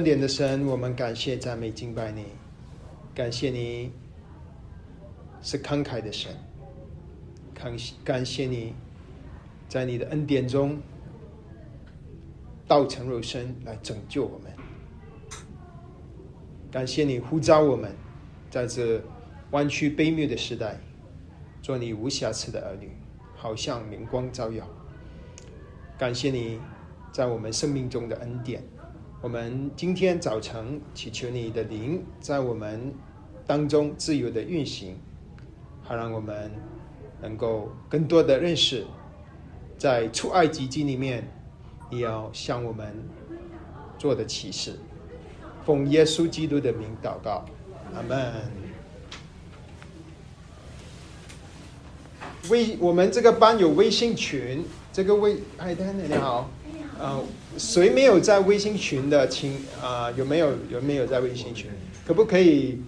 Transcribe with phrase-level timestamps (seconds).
[0.00, 2.24] 恩典的神，我们感谢、赞美、敬拜你，
[3.14, 3.92] 感谢你
[5.42, 6.34] 是慷慨的神，
[7.52, 8.74] 感感谢你
[9.68, 10.80] 在你的恩典中
[12.66, 14.50] 道成肉身来拯救我们，
[16.70, 17.94] 感谢你呼召我们
[18.48, 19.02] 在这
[19.50, 20.80] 弯曲卑劣的时代
[21.60, 22.90] 做你无瑕疵的儿女，
[23.36, 24.66] 好像明光照耀。
[25.98, 26.58] 感谢你
[27.12, 28.62] 在我们生命中的恩典。
[29.22, 32.90] 我们今天早晨祈求你的灵在我们
[33.46, 34.96] 当中自由的运行，
[35.82, 36.50] 好让我们
[37.20, 38.86] 能够更多的认识，
[39.76, 41.30] 在出埃及记里面，
[41.90, 42.94] 你要向我们
[43.98, 44.78] 做的启示。
[45.66, 47.44] 奉耶稣基督的名祷告，
[47.94, 48.32] 阿门。
[52.48, 56.48] 微我们这个班有微信群，这个微嗨，丹丹你好，
[56.98, 57.22] 呃，
[57.58, 61.70] 谁没有在微信群的，请啊、有没有有没有在微信群？
[62.06, 62.80] 可不可以？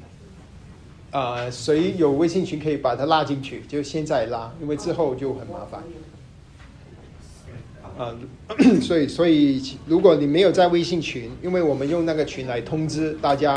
[1.11, 3.63] 啊，谁有微信群可以把他拉进去？
[3.69, 5.83] 就现在拉，因为之后就很麻烦。
[7.99, 8.17] 啊、
[8.81, 13.53] 所以所以如果你没有在微信群，因为我们用那个群来通知大家，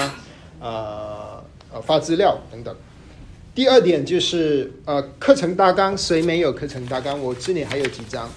[0.60, 2.76] 啊呃发资料等等。
[3.54, 7.18] 第二点就是呃课程大纲，谁没有课程大纲？
[7.18, 8.30] 我这里还有几张，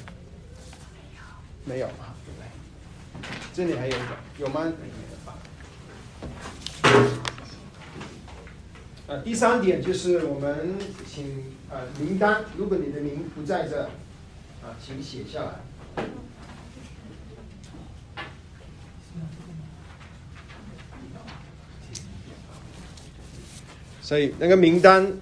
[1.64, 1.88] 没有？
[3.58, 4.06] 这里还有一个，
[4.38, 4.72] 有吗？
[9.08, 13.82] 呃，第三点就是我们请呃名单，如果你的名不在这，
[14.62, 16.04] 啊，请写下来。
[24.00, 25.14] 所以那个名单，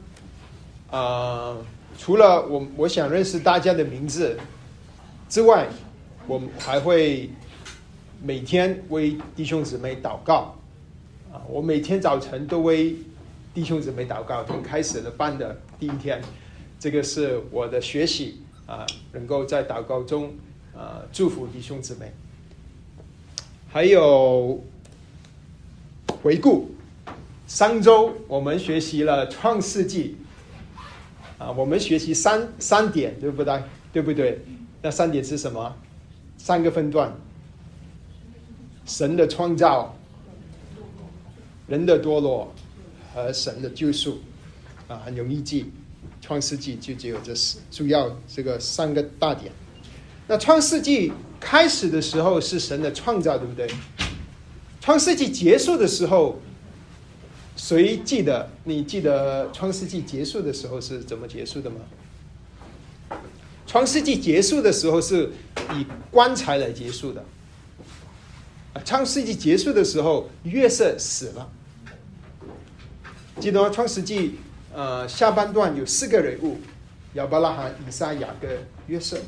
[0.90, 1.56] 啊、
[1.96, 4.38] 除了我我想认识大家的名字
[5.26, 5.68] 之外，
[6.26, 7.30] 我们还会
[8.22, 10.54] 每天为弟兄姊妹祷告。
[11.32, 12.96] 啊，我每天早晨都为
[13.52, 16.20] 弟兄姊妹祷告，从开始了班的第一天，
[16.78, 20.32] 这个是我的学习啊，能够在祷告中
[20.74, 22.12] 啊祝福弟兄姊妹。
[23.68, 24.62] 还有
[26.22, 26.70] 回顾，
[27.46, 30.16] 上周我们学习了创世纪，
[31.36, 33.62] 啊，我们学习三三点，对不对？
[33.92, 34.40] 对不对？
[34.80, 35.76] 那三点是什么？
[36.38, 37.14] 三个分段：
[38.86, 39.94] 神的创造、
[41.66, 42.54] 人的堕落
[43.12, 44.20] 和神的救赎。
[44.88, 45.72] 啊，很容易记，
[46.20, 49.50] 创世纪就只有这四主要这个三个大点。
[50.28, 53.68] 那创世纪开始的时候是神的创造，对不对？
[54.80, 56.38] 创世纪结束的时候，
[57.56, 58.48] 谁记得？
[58.62, 63.18] 你记得创世纪结束的时候是怎么结束的吗？
[63.66, 65.32] 创世纪结束的时候是
[65.74, 67.24] 以棺材来结束的。
[68.84, 71.50] 创世纪结束的时候，约瑟死了。
[73.38, 73.70] 记得吗？
[73.70, 74.38] 创世纪
[74.74, 76.58] 呃下半段有四个人物：
[77.14, 78.48] 亚伯拉罕、以撒、雅各、
[78.86, 79.18] 约瑟。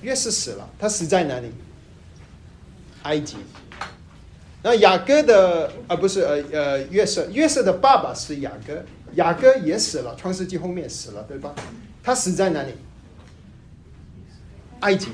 [0.00, 1.50] 约瑟死了，他死在哪里？
[3.02, 3.36] 埃及。
[4.62, 11.54] 那雅各的啊不是呃呃约瑟，约瑟的爸爸是雅各，雅各也死了，创世纪后面死了，对吧？
[12.02, 12.72] 他死在哪里？
[14.80, 15.08] 埃及。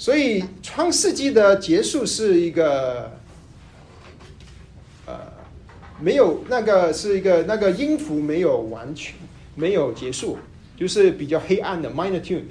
[0.00, 3.12] 所以创世纪的结束是一个，
[5.04, 5.20] 呃，
[6.00, 9.14] 没有那个是一个那个音符没有完全
[9.54, 10.38] 没有结束，
[10.74, 12.44] 就是比较黑暗的 minor tune。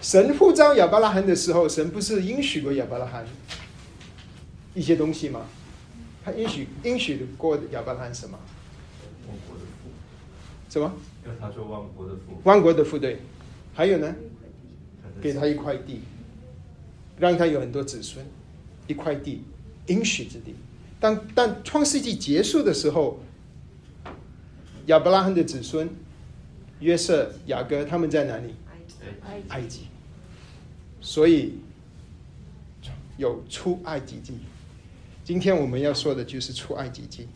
[0.00, 3.26] 神呼召亚伯拉罕的时候，神不是应许过亚伯拉罕
[4.74, 5.44] 一些东西吗？
[6.24, 8.38] 他应许应许过亚伯拉罕什么？
[9.26, 9.90] 万国的父，
[10.70, 10.92] 什么？
[11.26, 13.18] 要他说万国的父，万国的副队，
[13.76, 14.16] 还有呢？
[15.20, 16.00] 给他一块地，
[17.18, 18.24] 让他有很多子孙，
[18.86, 19.42] 一块地，
[19.86, 20.54] 应许之地。
[20.98, 23.20] 但但创世纪结束的时候，
[24.86, 25.90] 亚伯拉罕的子孙
[26.80, 28.54] 约瑟、雅各他们在哪里？
[29.22, 29.82] 哎埃及。
[31.02, 31.58] 所以
[33.18, 34.38] 有出埃及记。
[35.22, 37.28] 今天我们要说的就是出埃及记。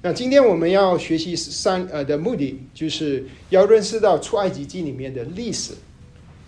[0.00, 5.72] 那今天我们要学习三呃的目的，就是要认识到出埃及记里面的历史。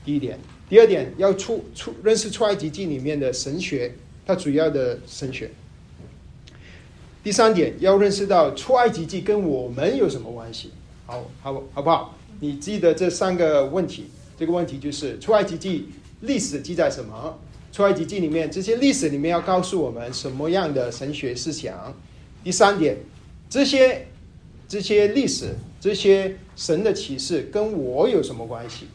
[0.05, 0.39] 第一点，
[0.69, 3.93] 第二点要出出认识出埃及记里面的神学，
[4.25, 5.51] 它主要的神学。
[7.25, 10.71] 第三点要认识到出埃及记跟我们有什么关系？
[11.05, 12.17] 好，好，好不好？
[12.39, 14.07] 你记得这三个问题。
[14.39, 15.89] 这个问题就是出埃及记
[16.21, 17.37] 历史记载什么？
[17.73, 21.95] 出埃及记里面这些历史里面要告诉我们什么样的神学思想？
[22.43, 22.97] 第三点，
[23.51, 24.07] 这些
[24.69, 28.87] 这些历史、这些神的启示跟我有什么关系？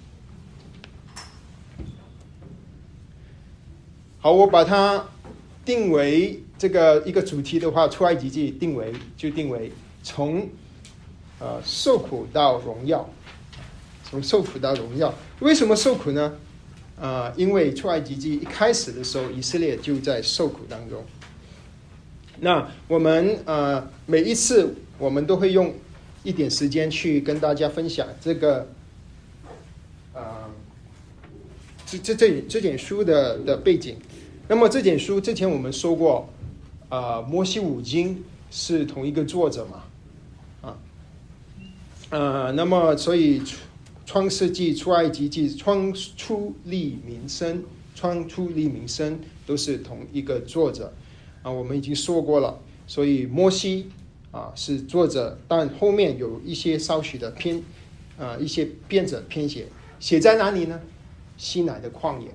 [4.19, 5.09] 好，我把它
[5.65, 9.71] 定为这个一个主题的话，出埃及记定为就定为
[10.01, 10.47] 从
[11.37, 13.07] 呃受苦到荣耀，
[14.09, 15.13] 从受苦到荣耀。
[15.41, 16.37] 为什么受苦呢？
[16.97, 21.03] 啊、因为出埃及记一开始的时候，以色列就在受苦当中。
[22.39, 25.73] 那我们呃每一次我们都会用
[26.23, 28.67] 一点时间去跟大家分享这个
[30.13, 30.49] 啊、
[31.85, 33.97] 这这这这卷书的的背景。
[34.47, 36.29] 那么这卷书之前我们说过，
[36.87, 39.83] 啊、摩西五经是同一个作者嘛，
[40.61, 40.77] 啊，
[42.09, 43.41] 呃，那么所以
[44.05, 50.93] 创世纪、出埃及记、创出利民生、创出利民生都是同一个作者
[51.45, 52.59] 啊，我们已经说过了。
[52.87, 53.91] 所以摩西
[54.31, 57.61] 啊是作者，但后面有一些稍许的偏
[58.17, 59.67] 啊一些编者编写，
[59.99, 60.81] 写在哪里呢？
[61.37, 62.29] 西乃的旷野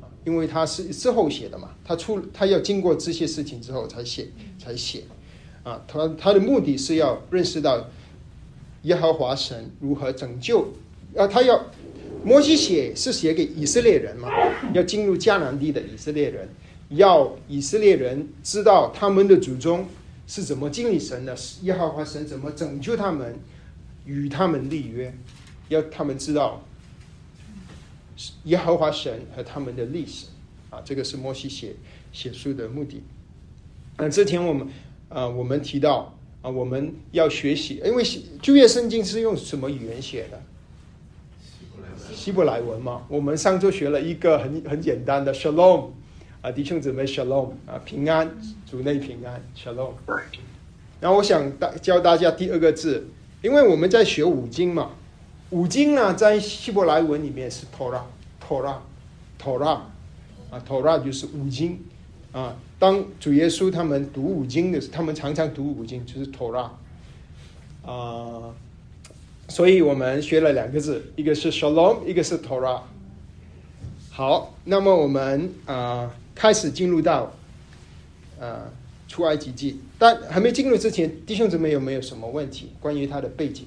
[0.00, 4.26] 啊，因为他是之后写的嘛，他出他要经过这些事情之后才写
[4.58, 5.04] 才写
[5.62, 7.88] 啊，他他的目的是要认识到
[8.82, 10.72] 耶和华神如何拯救
[11.14, 11.66] 啊，他要
[12.24, 14.28] 摩西写是写给以色列人嘛，
[14.74, 16.48] 要进入迦南地的以色列人，
[16.90, 19.86] 要以色列人知道他们的祖宗
[20.26, 23.38] 是怎么经历神的，耶和华神怎么拯救他们，
[24.04, 25.14] 与他们立约，
[25.68, 26.64] 要他们知道
[28.44, 30.26] 耶和华神和他们的历史
[30.70, 31.76] 啊，这个是摩西写
[32.12, 33.02] 写书的目的。
[33.96, 34.68] 那之前我们
[35.08, 38.04] 啊、我们提到啊，我们要学习，因为
[38.42, 40.42] 旧约圣经是用什么语言写的？
[41.40, 43.06] 希伯来文希伯来文嘛。
[43.08, 45.90] 我们上周学了一个很很简单的 shalom
[46.40, 48.30] 啊，弟兄姊妹 shalom 啊，平安，
[48.70, 49.90] 主内平安 shalom。
[51.00, 53.08] 然后我想大教大家第二个字，
[53.42, 54.92] 因为我们在学五经嘛，
[55.50, 59.80] 五经呢在希伯来文里面是 Torah，Torah，Torah
[60.50, 61.80] 啊，Torah 就是五经
[62.30, 62.54] 啊。
[62.78, 66.70] 当主耶稣他们读五经的时候，他们常常读五经，就是 Torah
[67.84, 68.54] 啊。
[69.48, 72.82] 所以我们学了两个字，一个是 Shalom，一个是 Torah。
[74.10, 77.34] 好，那么我们啊、开始进入到
[78.38, 78.72] 呃
[79.08, 83.66] 出埃及记，但还没进入之前，弟兄姊妹有没有什么问题关于他的背景？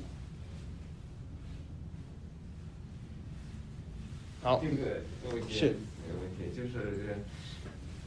[4.41, 7.17] 好这，个有问题，是有问题，就是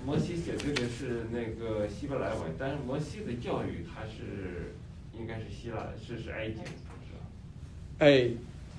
[0.06, 4.72] 摩西写这个是那个希伯来文，但是摩西的教育他是
[5.12, 7.20] 应该是希腊，是是埃及的，是吧？
[7.98, 8.30] 哎，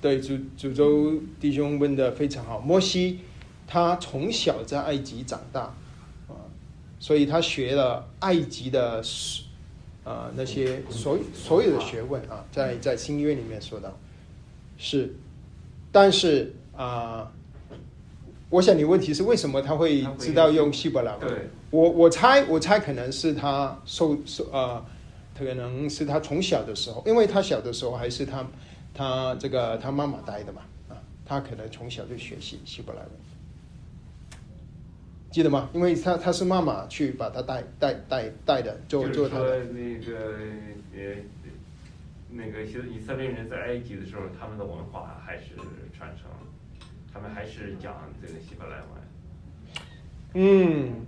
[0.01, 2.59] 对，主主周弟兄问的非常好。
[2.59, 3.19] 摩西
[3.67, 5.62] 他从小在埃及长大
[6.27, 6.35] 啊，
[7.00, 9.03] 所以他学了埃及的
[10.03, 13.97] 啊那些所所有的学问啊，在在新约里面说到
[14.77, 15.15] 是，
[15.91, 17.31] 但是啊，
[18.50, 21.50] 我想你问题是为什么他会知道用希伯来文？
[21.71, 24.85] 我我猜我猜可能是他受受呃，
[25.38, 28.45] 可能是他从小的时候，因为他小的时候还是他
[28.94, 30.95] 他这个他妈妈带的嘛啊，
[31.25, 33.09] 他可能从小就学习希伯来文，
[35.35, 35.69] 记得吗？
[35.73, 40.37] 因为他他是妈妈去把他带带带带的，做就是说做他的那个
[40.95, 41.01] 呃
[42.31, 45.47] 那个以色以色列人在埃及的时候，他们的文化还是
[45.97, 46.31] 传承，
[47.13, 48.87] 他们还是讲这个希伯来文。
[50.35, 51.06] 嗯。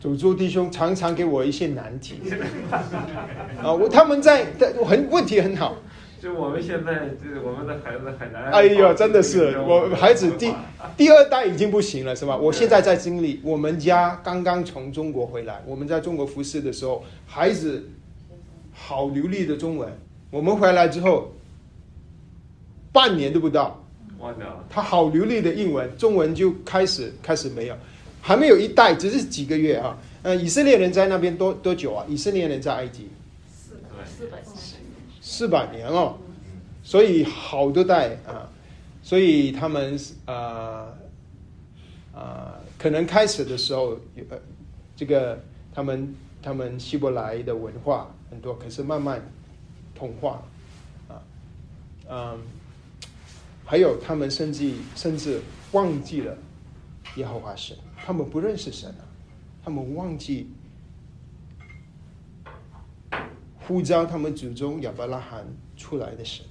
[0.00, 2.20] 主诸弟兄常常给我一些难题
[3.62, 5.76] 啊，我他们在在很问题很好，
[6.24, 8.44] 就我们现在这我们的孩子很难。
[8.44, 10.50] 哎呦，真的是我孩子第
[10.96, 12.34] 第二代已经不行了，是吧？
[12.34, 17.86] 我现在在经历，我们家刚刚从中国回来，我们在中国服侍的时候，孩子
[18.72, 19.86] 好流利的中文，
[20.30, 21.30] 我们回来之后，
[22.90, 23.84] 半年都不到，
[24.18, 24.64] 忘掉了。
[24.70, 27.76] 他好流利的英文，中文就开始开始没有，
[28.22, 29.98] 还没有一代，只是几个月啊。
[30.22, 32.02] 呃，以色列人在那边多多久啊？
[32.08, 33.10] 以色列人在埃及
[35.36, 36.16] 四百年了，
[36.84, 38.48] 所以好多代啊，
[39.02, 40.86] 所以他们啊
[42.14, 43.98] 啊，可能开始的时候
[44.30, 44.38] 呃，
[44.94, 45.42] 这个
[45.74, 49.20] 他们他们希伯来的文化很多，可是慢慢
[49.92, 50.40] 同化
[51.08, 51.18] 啊，
[52.08, 52.38] 嗯，
[53.64, 55.40] 还有他们甚至甚至
[55.72, 56.38] 忘记了
[57.16, 59.02] 耶和华神，他们不认识神啊，
[59.64, 60.53] 他们忘记。
[63.66, 66.44] 呼召他们祖宗亚伯拉罕出来的神。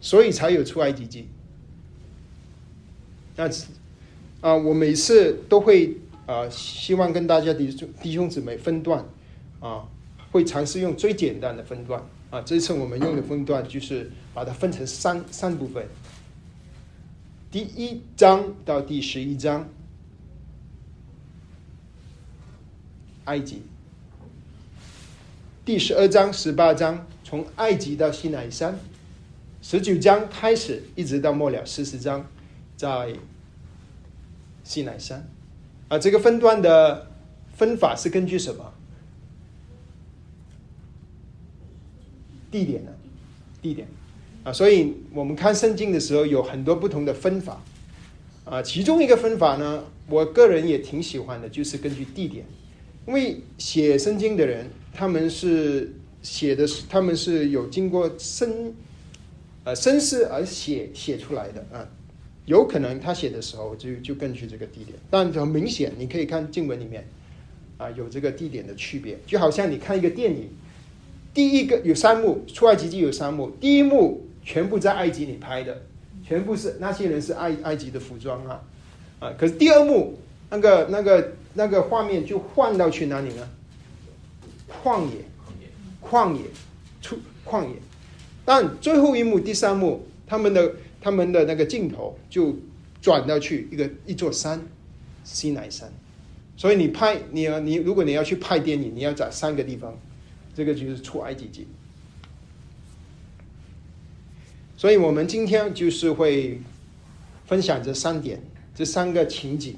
[0.00, 1.26] 所以才有出埃及记。
[3.34, 3.50] 那
[4.40, 5.96] 啊、我每次都会
[6.26, 9.04] 啊、希望跟大家弟兄弟兄姊妹分段
[9.58, 9.88] 啊、
[10.30, 12.40] 会尝试用最简单的分段啊。
[12.42, 15.84] 这次我们用的分段就是把它分成三三部分
[17.50, 19.68] 第一章到第十一章，
[23.26, 23.58] 埃及；
[25.64, 28.74] 第十二章、十八章从埃及到西奈山；
[29.62, 32.26] 十九章开始一直到末了四十章，
[32.76, 33.14] 在
[34.64, 35.28] 西奈山。
[35.88, 37.10] 啊，这个分段的
[37.54, 38.72] 分法是根据什么？
[42.50, 42.90] 地点呢？
[43.60, 43.86] 地点
[44.44, 47.60] 啊，所以我们看圣经的时候有很多不同的分法
[48.44, 48.62] 啊。
[48.62, 52.46] 其中一个分法呢，我个人也挺喜欢的，就是根据地点，
[53.06, 58.74] 因为写圣经的人他们是写的是他们是有经过深
[59.64, 61.88] 呃深思而写写出来的啊。
[62.46, 67.04] 有可能他写的时候就就根据这个地点，但很明显你可以看经文里面
[67.76, 70.48] 啊有这个地点的区别，就好像你看一个电影。
[71.34, 73.50] 第一个有三幕，出埃及记有三幕。
[73.60, 75.82] 第一幕全部在埃及里拍的，
[76.24, 78.62] 全部是那些人是埃埃及的服装啊，
[79.18, 79.34] 啊。
[79.36, 80.16] 可是第二幕
[80.48, 83.48] 那个那个那个画面就换到去哪里呢？
[84.68, 85.24] 旷野，
[86.00, 86.42] 旷野，
[87.02, 87.74] 出旷野。
[88.44, 92.54] 但最后一幕第三幕，他们的他们的那个镜头就
[93.02, 94.60] 转到去一个一座山，
[95.24, 95.92] 西奈山。
[96.56, 99.92] 所以你拍你要你如果你要去拍电影，你要找三个地方。
[100.54, 101.66] 这个就是出埃及记，
[104.74, 106.58] 所以我们今天就是会
[107.44, 108.40] 分享这三点，
[108.74, 109.76] 这三个情景：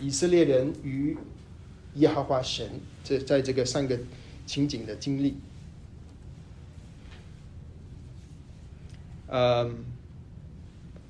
[0.00, 1.16] 以色列人与
[1.94, 2.68] 耶和华神，
[3.04, 3.98] 这在这个三个
[4.46, 5.36] 情景的经历。
[9.28, 9.84] 嗯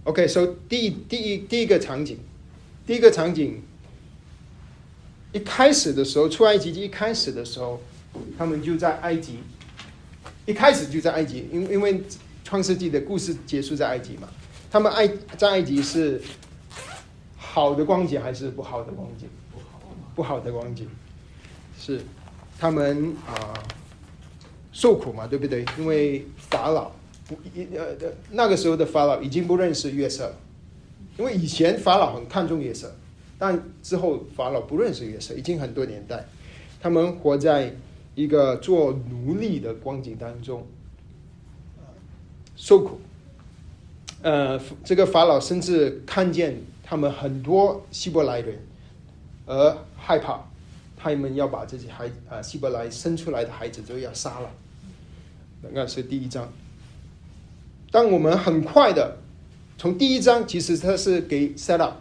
[0.04, 2.18] ，OK，so 第第一第一个场景，
[2.86, 3.62] 第一个场景。
[5.32, 7.80] 一开始的时候，出埃及记一开始的时候，
[8.36, 9.38] 他们就在埃及。
[10.44, 12.02] 一开始就在埃及，因因为
[12.42, 14.28] 创世纪的故事结束在埃及嘛。
[14.72, 16.20] 他们埃在埃及是
[17.52, 19.28] 好的光景还是不好的光景？
[20.14, 20.86] 不好，的光景
[21.76, 22.00] 是
[22.58, 23.54] 他们啊
[24.70, 25.64] 受苦嘛，对不对？
[25.78, 26.92] 因为法老
[27.26, 27.96] 不一呃
[28.30, 30.34] 那个时候的法老已经不认识月色了，
[31.18, 32.94] 因为以前法老很看重月色。
[33.38, 36.26] 但之后法老不认识约瑟，已经很多年代，
[36.80, 37.74] 他们活在
[38.14, 40.66] 一个做奴隶的光景当中，
[42.54, 43.00] 受苦。
[44.22, 48.58] 呃，这个法老甚至看见他们很多希伯来人，
[49.46, 50.40] 而害怕，
[50.96, 54.50] 他们要把这些孩啊希伯来生出来的孩子都要杀了。
[55.72, 56.52] 那是第一章。
[57.92, 59.18] 当我们很快的
[59.78, 61.94] 从第一章，其实它是给 set up。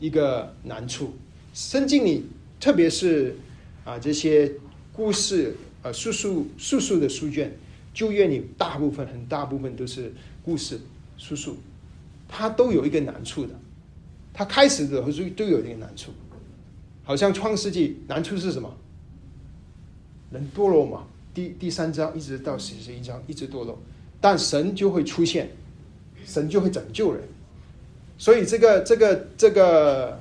[0.00, 1.14] 一个难处，
[1.54, 2.26] 圣经里
[2.58, 3.36] 特别是
[3.84, 4.50] 啊这些
[4.92, 7.56] 故事呃叙述叙述的书卷，
[7.94, 10.12] 旧约里大部分很大部分都是
[10.44, 10.80] 故事
[11.16, 11.56] 叙述，
[12.26, 13.54] 它都有一个难处的。
[14.34, 16.10] 他开始的时候都都有一个难处，
[17.04, 18.76] 好像创世纪难处是什么？
[20.32, 23.78] 人堕落嘛，第第三章一直到四十一章一直堕落，
[24.20, 25.48] 但神就会出现，
[26.26, 27.22] 神就会拯救人。
[28.18, 30.20] 所以这个这个这个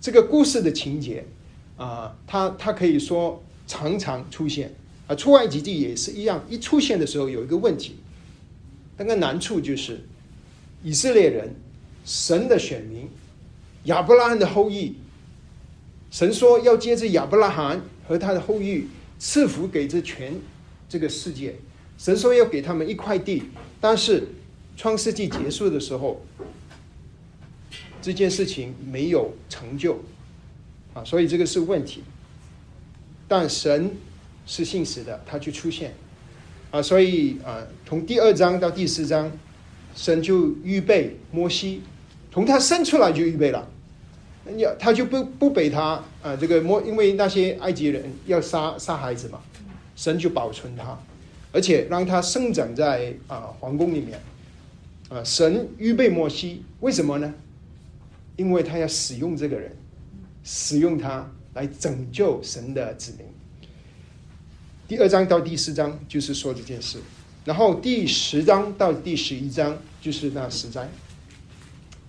[0.00, 1.24] 这个故事的情节
[1.76, 4.74] 啊，它它可以说常常出现
[5.06, 5.14] 啊。
[5.14, 7.96] 出埃及记也是一样，一出现的时候有一个问题，
[8.96, 10.00] 那个难处就是
[10.82, 11.54] 以色列人
[12.04, 13.08] 神的选民
[13.86, 14.94] 亚伯拉罕的后裔，
[16.12, 18.86] 神说要接着亚伯拉罕和他的后裔
[19.18, 20.34] 赐福给这全
[20.88, 21.56] 这个世界，
[21.98, 23.42] 神说要给他们一块地，
[23.80, 24.28] 但是
[24.76, 26.24] 创世纪结束的时候。
[28.02, 29.98] 这件事情没有成就，
[30.94, 32.04] 啊，所以这个是问题。
[33.26, 33.90] 但神
[34.46, 35.92] 是信实的，他就出现，
[36.70, 39.32] 啊，所以啊，从第二章到第四章，
[39.96, 41.82] 神就预备摩西，
[42.30, 43.68] 从他生出来就预备了，
[44.58, 49.40] 要他就不不给他啊，这个摩，因为那些埃及人要杀杀孩子嘛，
[49.94, 50.98] 神就保存他，
[51.52, 54.20] 而且让他生长在啊皇宫里面，
[55.08, 57.34] 啊，神预备摩西，为什么呢？
[58.36, 59.74] 因为他要使用这个人，
[60.44, 63.26] 使用他来拯救神的子民。
[64.86, 66.98] 第二章到第四章就是说这件事，
[67.44, 70.88] 然后第十章到第十一章就是那十灾，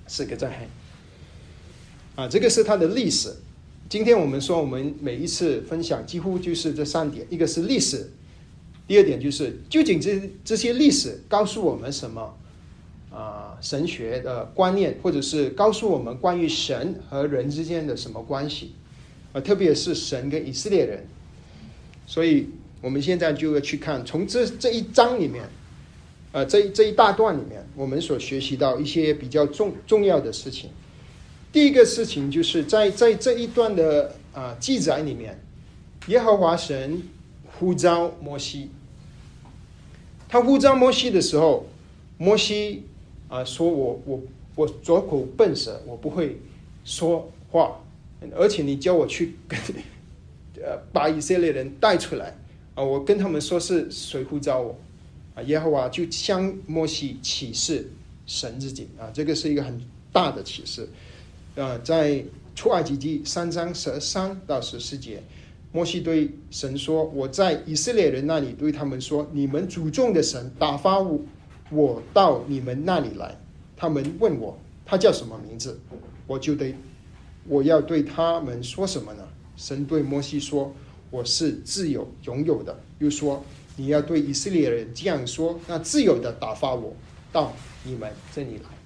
[0.06, 0.68] 四个灾害。
[2.18, 3.32] 啊，这个是它的历史。
[3.88, 8.10] 今天我们说，我们每一次分享几乎就是这三点：一个是历史，
[8.88, 12.34] 第二点就是究竟这这些历史告诉我们什么。
[13.10, 18.74] 啊，神学的观念，或者是告诉我们关于神和人之间的什么关系，
[19.32, 21.08] 啊，特别是神跟以色列人。
[22.06, 22.50] 所以，
[22.82, 25.46] 我们现在就要去看从这这一章里面，
[26.32, 30.70] 呃，这这一大段里面，我们所学习到一些比较重重要的事情。
[31.52, 35.40] 第一个事情就是在在这一段的啊记载里面，
[36.08, 37.02] 耶和华神
[37.46, 38.70] 呼召摩西。
[40.30, 41.66] 他呼召摩西的时候，
[42.18, 42.84] 摩西
[43.30, 44.22] 啊说：“我我
[44.56, 46.38] 我左口笨舌，我不会
[46.84, 47.80] 说话，
[48.36, 49.58] 而且你叫我去跟
[50.62, 52.38] 呃把以色列人带出来
[52.76, 54.78] 啊，我跟他们说是谁呼召我
[55.34, 55.42] 啊？
[55.44, 57.90] 耶和华就向摩西启示
[58.26, 60.90] 神自己啊，这个是一个很大的启示
[61.58, 62.24] 呃，在
[62.56, 65.22] 出埃及记三章十三到十四节。”
[65.74, 71.20] 摩西对神说：“我在以色列人那里对他们说，你们祖宗的神打发我，
[71.70, 73.36] 我到你们那里来。
[73.76, 75.78] 他们问我他叫什么名字，
[76.26, 76.74] 我就得
[77.48, 79.28] 我要对他们说什么呢？
[79.58, 80.74] 神对摩西说：
[81.10, 82.80] 我是自由拥有的。
[83.00, 83.44] 又说
[83.76, 86.96] 你要对以色列人这样说：那自由的打发我
[87.32, 87.52] 到
[87.84, 88.77] 你们这里来。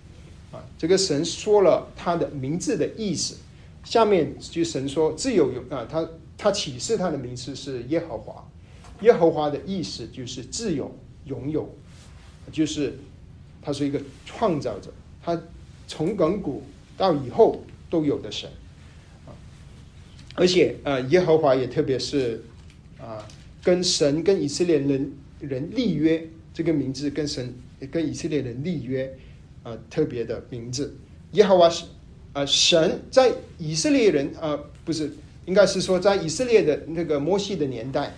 [0.81, 3.37] 这个神说了他的名字的意思。
[3.83, 6.09] 下面就神说自由有啊，他。”
[6.43, 8.43] 他启示他的名字是耶和华，
[9.01, 10.91] 耶和华的意思就是自由、
[11.25, 11.71] 拥有，
[12.51, 12.97] 就是
[13.61, 15.39] 他是一个创造者，他
[15.87, 16.63] 从亘古
[16.97, 18.49] 到以后都有的神
[19.27, 19.37] 啊。
[20.33, 22.43] 而且呃，耶和华也特别是
[22.99, 23.23] 啊，
[23.61, 27.53] 跟神跟以色列人人立约，这个名字跟神
[27.91, 29.15] 跟以色列人立约
[29.63, 30.95] 啊，特别的名字。
[31.33, 31.85] 耶和华是
[32.33, 35.13] 啊，神在以色列人啊，不是。
[35.47, 38.13] 应该是说，在以色列的那个摩西的年代，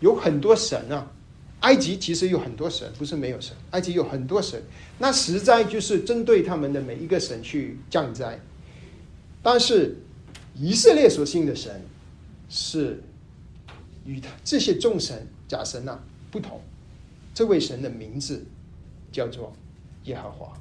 [0.00, 1.12] 有很多神啊。
[1.60, 3.56] 埃及其实有很多神，不是没有神。
[3.70, 4.60] 埃及有很多神，
[4.98, 8.38] 那实在就是针对他们的每一个神去降灾。
[9.40, 9.96] 但是
[10.56, 11.80] 以色列所信的神
[12.50, 13.00] 是
[14.04, 15.98] 与他这些众神假神呐
[16.30, 16.60] 不同。
[17.32, 18.44] 这位神的名字
[19.12, 19.54] 叫做
[20.04, 20.52] 耶和华。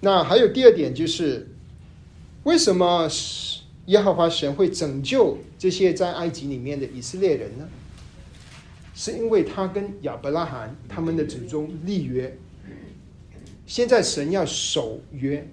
[0.00, 1.48] 那还有第二点就是，
[2.44, 3.08] 为什么？
[3.86, 7.66] 耶和华神会拯救这些在埃及里面的以色列人呢？
[8.94, 12.36] 是因为他跟亚伯拉罕他们的祖宗立约。
[13.66, 15.48] 现在神要守约，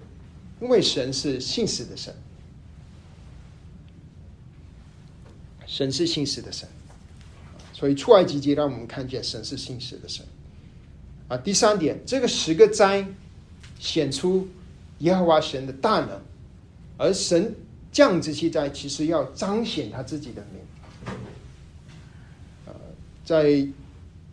[0.60, 2.14] 因为神是信实的神，
[5.66, 6.68] 神是信实的神，
[7.72, 10.26] 所以出埃及记让我们看见神是信实的神。
[11.28, 13.06] 啊，第三点，这个十个灾
[13.78, 14.48] 显出
[14.98, 16.20] 耶和华神的大能，
[16.98, 17.54] 而神。
[17.92, 21.14] 降这些灾，其实要彰显他自己的名。
[22.66, 22.74] 呃，
[23.24, 23.66] 在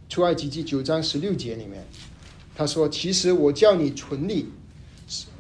[0.10, 1.82] 出埃及记九章十六节里面，
[2.54, 4.50] 他说：“其实我叫你存立，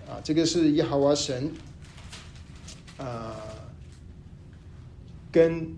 [0.07, 1.51] 啊，这个是耶和华神，
[2.95, 3.35] 啊，
[5.29, 5.75] 跟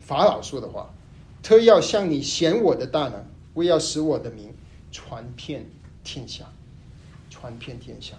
[0.00, 0.88] 法老说的话，
[1.42, 3.22] 特要向你显我的大能，
[3.52, 4.54] 为要使我的名
[4.90, 5.66] 传遍
[6.02, 6.50] 天下，
[7.44, 8.14] 传遍天下。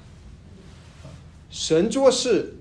[1.50, 2.54] 神做事。”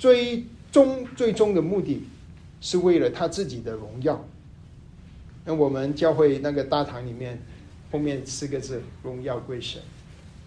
[0.00, 2.04] 最终最终的目的，
[2.62, 4.24] 是为了他自己的荣耀。
[5.44, 7.38] 那我们教会那个大堂里面，
[7.92, 9.82] 后面四个字“荣耀归神”，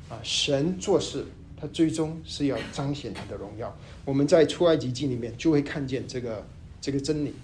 [0.10, 3.78] 啊，神做事，他最终是要彰显他的荣耀。
[4.06, 6.44] 我们在出埃及记里面就会看见这个
[6.82, 7.36] 这个真理。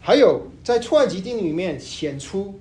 [0.00, 2.60] 还有在出埃及记里面显出，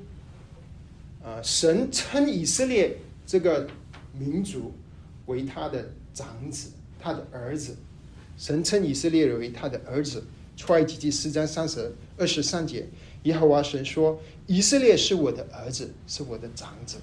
[1.24, 3.68] 啊，神称以色列这个
[4.18, 4.74] 民族
[5.26, 5.90] 为他的。
[6.12, 7.78] 长子，他的儿子，
[8.36, 10.22] 神称以色列人为他的儿子。
[10.58, 12.86] 出埃及记四章三十二十三节，
[13.24, 16.98] 耶和华神说：“以色列是我的儿子，是我的长子。”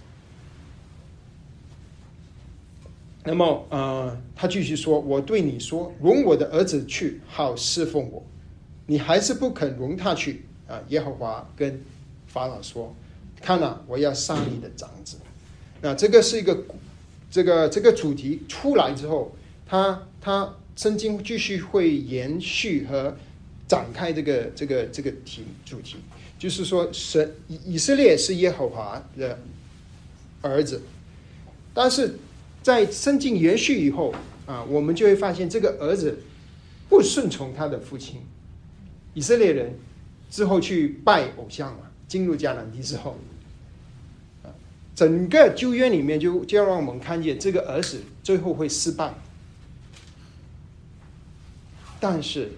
[3.24, 8.22] 那么，呃，他继续说：“我对你说，容我的儿子去，好侍奉我。
[8.87, 11.81] 你还是不肯容他去啊？”耶和华跟
[12.26, 12.94] 法老说
[13.47, 15.19] ：“看呐，我要杀你的长子。”
[15.81, 16.65] 那这个是一个。
[17.29, 23.15] 这个这个主题出来之后，他他圣经继续会延续和
[23.69, 25.97] 展开这个这个这个题主题，
[26.39, 29.39] 就是说神以以色列是耶和华的
[30.41, 30.81] 儿子，
[31.75, 32.17] 但是
[32.63, 34.15] 在圣经延续以后
[34.47, 36.21] 啊，我们就会发现这个儿子
[36.89, 38.23] 不顺从他的父亲，
[39.13, 39.75] 以色列人
[40.31, 43.19] 之后去拜偶像嘛，进入迦南地之后。
[44.97, 49.13] 整个旧约里面就就让我们看见这个儿子最后会失败，
[52.01, 52.51] 但是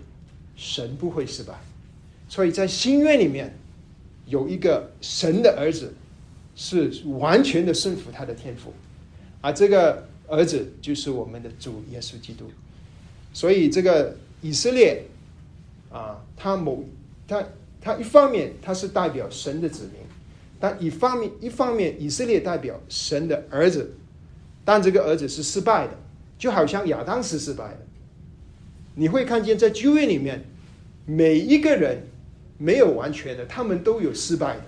[0.56, 1.54] 神不会失败，
[2.28, 3.58] 所以在新约里面
[4.26, 5.92] 有一个神的儿子
[6.54, 8.72] 是完全的顺服他的天赋，
[9.40, 12.44] 而这个儿子就是我们的主耶稣基督，
[13.32, 15.02] 所以这个以色列
[15.90, 16.84] 啊，他某
[17.26, 17.44] 他
[17.80, 19.94] 他一方面他是代表神的子民，
[20.60, 23.94] 但一方面一方面以色列代表神的儿子，
[24.64, 25.92] 但这个儿子是失败的，
[26.38, 27.86] 就好像亚当是失败的。
[28.94, 30.44] 你会看见在旧约里面，
[31.06, 32.02] 每一个人
[32.58, 34.62] 没有完全的，他们都有失败的。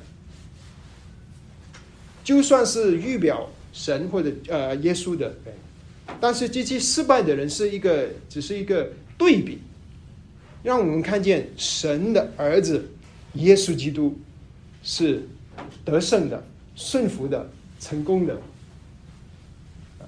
[2.23, 5.35] 就算是预表神或者呃耶稣的，
[6.21, 9.59] 但是这些失败的人是一个，只是一个对比，
[10.63, 12.89] 让我们看见神的儿子
[13.35, 14.17] 耶稣基督
[14.85, 15.27] 是
[15.85, 16.43] 得胜的、
[16.75, 18.41] 顺服的、成功的。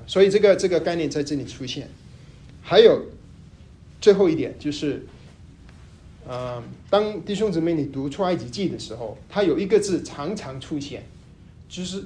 [0.07, 1.89] 所以这个这个概念在这里出现，
[2.63, 3.05] 还有。
[4.01, 5.07] 最后一点就是，
[6.27, 6.61] 呃，
[6.91, 11.05] 当弟兄姊妹你读出埃及记的时候，它有一个字常常出现，
[11.69, 12.03] 就是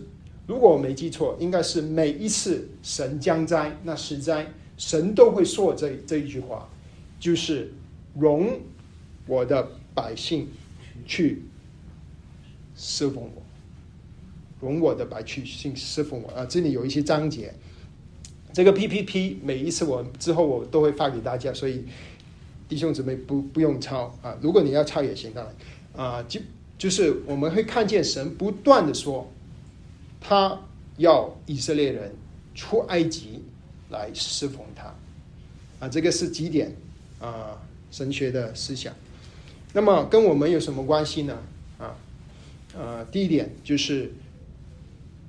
[0.46, 6.68] 如果我没记错，应该是每一次神将灾那十灾，神都会说这这一句话，
[7.18, 7.72] 就是
[8.14, 8.60] 容
[9.26, 10.46] 我的百姓
[11.06, 11.44] 去
[12.76, 13.42] 侍奉我，
[14.60, 16.44] 容我的百姓侍奉我啊！
[16.44, 17.52] 这里有一些章节。
[18.52, 21.84] 这个 PPT 每一次我之后我都会发给大家，所以
[22.68, 24.36] 弟兄姊妹不不用抄啊。
[24.40, 26.40] 如果你要抄也行，当然啊，就
[26.78, 29.30] 就是我们会看见神不断的说，
[30.20, 30.60] 他
[30.98, 32.14] 要以色列人
[32.54, 33.42] 出埃及
[33.90, 34.94] 来侍奉他
[35.80, 35.88] 啊。
[35.88, 36.74] 这个是几点
[37.20, 37.60] 啊
[37.90, 38.94] 神学的思想。
[39.72, 41.38] 那么跟我们有什么关系呢？
[42.76, 44.12] 呃，第一点就是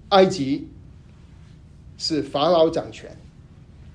[0.10, 0.68] 埃及。
[2.00, 3.18] 是法老掌权，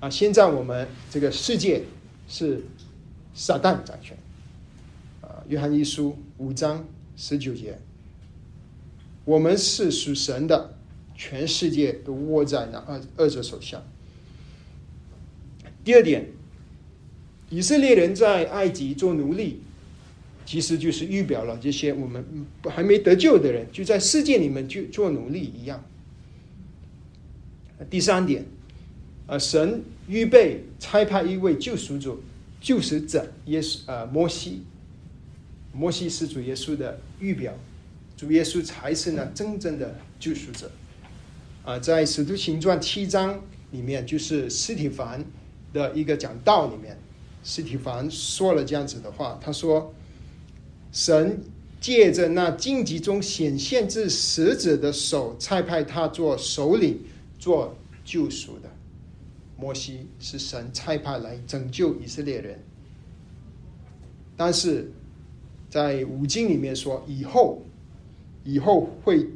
[0.01, 0.09] 啊！
[0.09, 1.83] 现在我们这个世界
[2.27, 2.61] 是
[3.33, 4.17] 撒旦掌权，
[5.21, 5.39] 啊！
[5.47, 6.85] 约翰一书五章
[7.15, 7.79] 十九节，
[9.23, 10.75] 我们是属神的，
[11.15, 13.81] 全世界都握在那二二者手下。
[15.85, 16.29] 第二点，
[17.49, 19.61] 以色列人在埃及做奴隶，
[20.45, 22.23] 其实就是预表了这些我们
[22.69, 25.83] 还没得救的人，就在世界里面就做努力一样。
[27.89, 28.45] 第三点，
[29.27, 32.21] 呃，神预备差派一位救赎主、
[32.61, 34.63] 救赎者耶稣，呃，摩西。
[35.73, 37.53] 摩西是主耶稣的预表，
[38.15, 40.71] 主耶稣才是那真正的救赎者。
[41.65, 45.25] 啊，在使徒行传七章里面，就是斯体凡
[45.73, 46.97] 的一个讲道里面，
[47.43, 49.93] 斯体凡说了这样子的话，他说
[50.93, 51.43] ：“神
[51.81, 57.01] 借着那荆棘中显现至死者的手，差派他做首领。”
[57.43, 57.75] 做
[58.05, 58.69] 救赎的
[59.57, 62.57] 摩西是神差派来拯救以色列人，
[64.37, 64.89] 但是
[65.69, 67.61] 在五经里面说，以后
[68.45, 69.27] 以后会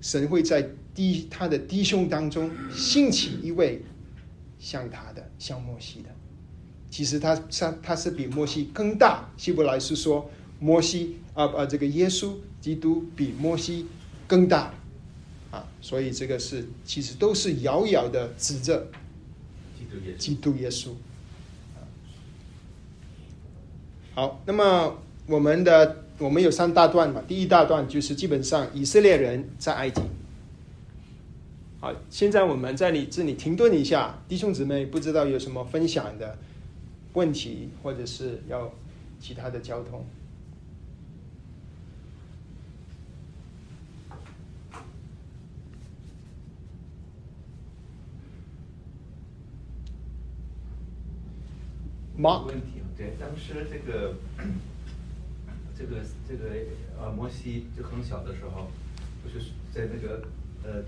[0.00, 3.82] 神会在弟他的弟兄当中兴起一位
[4.60, 6.10] 像他的像摩西的，
[6.88, 9.28] 其实他他他是比摩西更大。
[9.36, 13.86] 希伯来是说摩西啊啊，这个耶稣基督比摩西
[14.26, 14.74] 更大。
[15.50, 18.86] 啊，所以这个是其实都是遥遥的指着
[20.18, 20.90] 基督耶稣。
[24.14, 30.02] 好，那么我们的我们有三大段嘛，第一大段就是基本上以色列人在埃及。
[31.80, 36.36] 好，现在我们在你这里停顿一下，弟兄姊妹不知道有什么分享的
[37.14, 38.70] 问题，或者是要
[39.18, 40.04] 其他的交通。
[52.18, 54.14] 问题对，当时这个
[55.72, 56.50] 这个这个
[56.98, 58.66] 呃，摩西就很小的时候，
[59.22, 60.24] 不是在那个
[60.64, 60.82] 呃，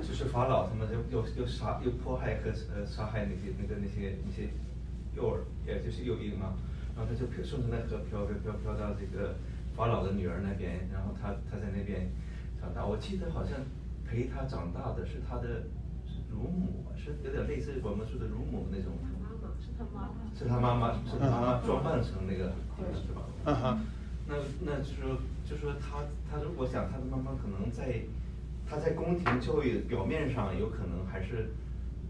[0.00, 4.48] 就是法老他们又又又杀又迫害和呃杀害那些那个那些那些
[5.14, 6.54] 幼儿，也就是幼婴嘛，
[6.96, 9.34] 然后他就顺着那河飘飘飘飘到这个
[9.76, 12.10] 法老的女儿那边，然后他他在那边
[12.58, 12.86] 长大。
[12.86, 13.58] 我记得好像
[14.08, 15.64] 陪他长大的是他的
[16.32, 18.92] 乳母，是有点类似我们说的乳母那种。
[20.36, 22.52] 是他妈妈，是他妈妈装扮成那个，
[22.94, 23.22] 是吧？
[23.44, 23.80] 嗯哼。
[24.26, 25.98] 那那就说，就说他，
[26.30, 28.02] 他如果想他的妈妈可能在，
[28.68, 31.52] 他在宫廷教育表面上有可能还是，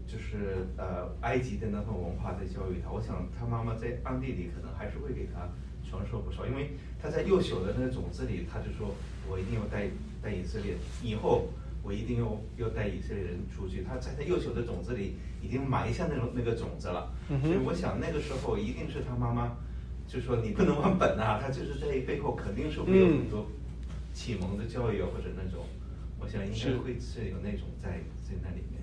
[0.07, 2.91] 就是呃埃及的那份文化在教育他。
[2.91, 5.49] 我想他妈妈在暗地里可能还是会给他
[5.83, 8.95] 传授不少，因为他在幼小的那个种子里，他就说
[9.29, 9.89] 我一定要带
[10.21, 11.49] 带以色列以后。
[11.85, 12.25] 我一定要
[12.57, 13.83] 要带以色列人出去。
[13.83, 19.55] 他在他幼小的种子里已经埋下那种那个种子了，所以我想那个时候一定是他妈妈
[20.07, 23.45] 就说你不能忘本啊，他就是在背后肯定是会有很多
[24.13, 25.63] 启蒙的教育或者那种，
[26.19, 27.89] 我想应该会是有那种在
[28.23, 28.81] 在那里面。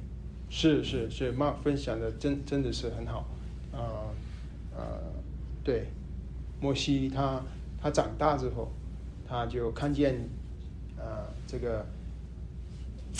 [0.48, 3.26] 是是是，妈分享的真真的是很好，
[3.72, 4.12] 啊
[4.76, 5.12] 呃
[5.64, 5.86] 对，
[6.60, 7.42] 摩西他
[7.80, 8.70] 他长大之后
[9.26, 10.28] 他就看见
[10.98, 11.86] 呃这个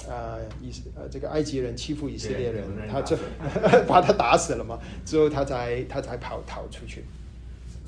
[0.08, 3.16] 呃以呃这个埃及人欺负以色列人对，他就
[3.86, 7.04] 把他打死了嘛，之后他才他才跑逃出去。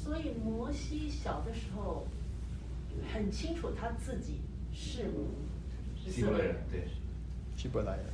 [0.02, 2.06] 所以摩西小的时候
[3.12, 4.40] 很清楚他自己
[4.74, 5.10] 是
[6.10, 6.88] 希伯来人，对，
[7.56, 8.04] 希伯来人，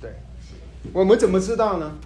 [0.00, 0.14] 对，
[0.92, 1.98] 我们怎么知道呢？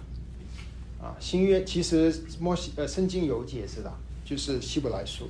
[0.99, 3.93] 啊，新约其实摩西呃圣经有解释的，
[4.25, 5.29] 就是希伯来书，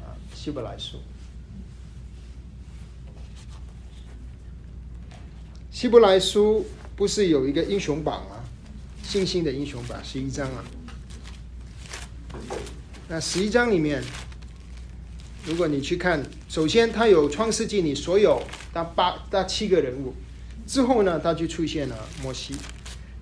[0.00, 0.96] 啊，希伯来书，
[5.78, 8.42] 希伯来书不是有一个英雄榜吗？
[9.04, 10.64] 信心的英雄榜十一章啊，
[13.06, 14.02] 那十一章里面，
[15.44, 18.42] 如果你去看，首先它有创世纪里所有
[18.74, 20.12] 那八那七个人物，
[20.66, 22.56] 之后呢，他就出现了摩西。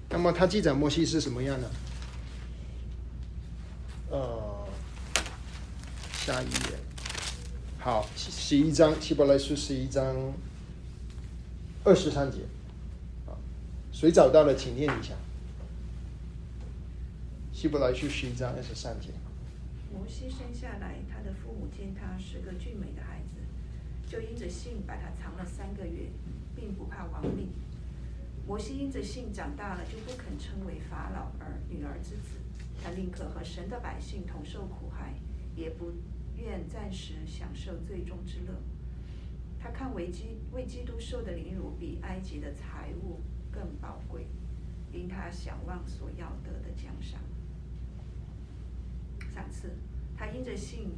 [0.08, 1.70] 那么他记载摩西是什么样呢？
[4.08, 4.66] 呃，
[6.24, 6.78] 下一页，
[7.78, 10.16] 好，十一章希伯来书十一章
[11.86, 12.38] 二十三节，
[13.28, 13.38] 啊，
[13.92, 15.14] 谁找到了请念一下。
[17.52, 19.10] 希伯来书十一章二十三节。
[19.94, 23.40] 摩西生下来，他的父母见他是个俊美的孩子，
[24.10, 26.08] 就因着性把他藏了三个月，
[26.56, 27.50] 并不怕亡命。
[28.48, 32.40] 摩西因着性长大了，就不肯称为法老儿女儿之子，
[32.82, 35.14] 他宁可和神的百姓同受苦害，
[35.54, 35.92] 也不
[36.36, 38.52] 愿暂时享受最终之乐。
[39.66, 43.18] 他看为基为基督受的凌辱比埃及的财物
[43.50, 44.28] 更宝贵，
[44.92, 47.20] 因他想望所要得的奖赏。
[49.34, 49.72] 三次，
[50.16, 50.92] 他因着信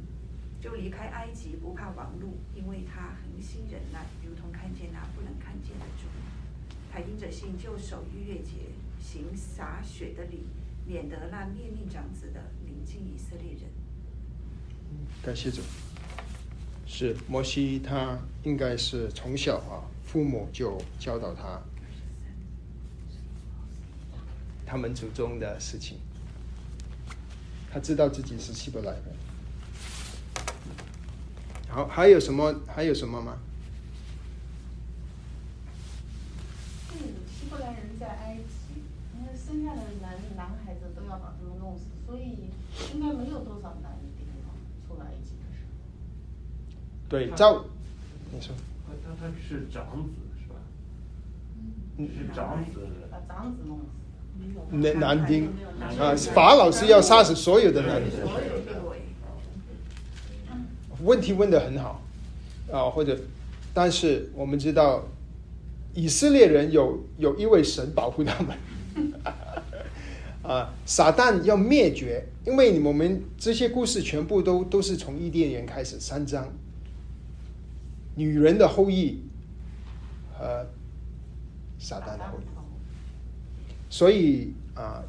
[0.61, 6.07] 就离开埃及，不怕亡路，因为他恒心忍耐，如同看见那不能看见的主。
[6.91, 10.45] 他因着信就守逾越节，行洒血的礼，
[10.85, 13.63] 免得那灭命长子的临近以色列人。
[15.23, 15.63] 感谢主。
[16.91, 21.61] 是摩西，他应该是从小啊，父母就教导他
[24.65, 25.99] 他们祖宗的事情。
[27.71, 29.03] 他知道自己是希伯来人。
[31.69, 32.53] 好，还有什么？
[32.67, 33.37] 还有什么吗？
[36.89, 38.81] 这个希伯来人在埃及，
[39.15, 42.49] 因为生下的男男孩子都要把他们弄死，所以
[42.93, 44.49] 应该没有多少男丁啊，
[44.87, 45.69] 出埃及的时候。
[47.09, 47.65] 对，照
[48.31, 48.53] 你说，
[48.87, 50.55] 他他他是长子是吧？
[51.97, 52.07] 嗯。
[52.07, 53.83] 是长子，把长子弄死。
[54.71, 55.49] 男男丁。
[55.99, 58.11] 啊，法老是要杀死所有的男丁。
[61.03, 62.01] 问题问的很好
[62.71, 63.17] 啊，或者，
[63.73, 65.03] 但是我们知道，
[65.95, 68.55] 以色列人有有一位神保护他们。
[70.43, 76.47] 啊，撒旦要灭绝，因为我们这些故事全部都都是从伊甸园开始，三章，
[78.19, 79.23] 女人的后裔
[80.37, 80.67] 和
[81.79, 82.43] 撒旦的后裔。
[83.89, 85.01] 所以啊，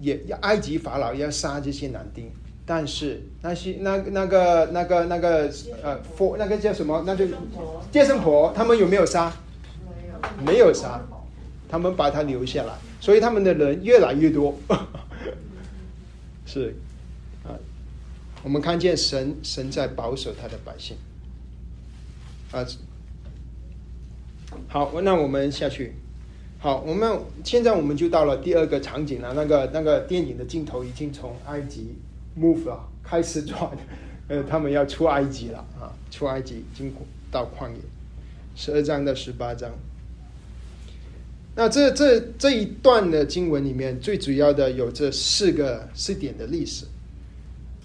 [0.00, 2.30] 也要埃及法老要杀这些男丁，
[2.66, 7.04] 但是那些那那个那个那个呃，佛那个叫什么？
[7.06, 7.26] 那就
[7.92, 9.32] 接生婆，他们有没有杀？
[10.44, 11.00] 没有杀，
[11.68, 14.58] 他们把他留下来，所以他们的人越来越多。
[16.46, 16.74] 是
[17.44, 17.54] 啊，
[18.42, 20.96] 我们看见神神在保守他的百姓
[22.52, 22.66] 啊。
[24.66, 25.92] 好，那我们下去。
[26.58, 29.32] 好，我们现在我们就到了第二个场景了。
[29.34, 31.94] 那个那个电影的镜头已经从埃及
[32.36, 33.70] move 了，开始转，
[34.26, 37.78] 呃，他们要出埃及了啊，出埃及，经过到旷野，
[38.56, 39.70] 十二章到十八章。
[41.54, 46.84] 那这这这一段的经文里面，最主要的有这四个四点的历史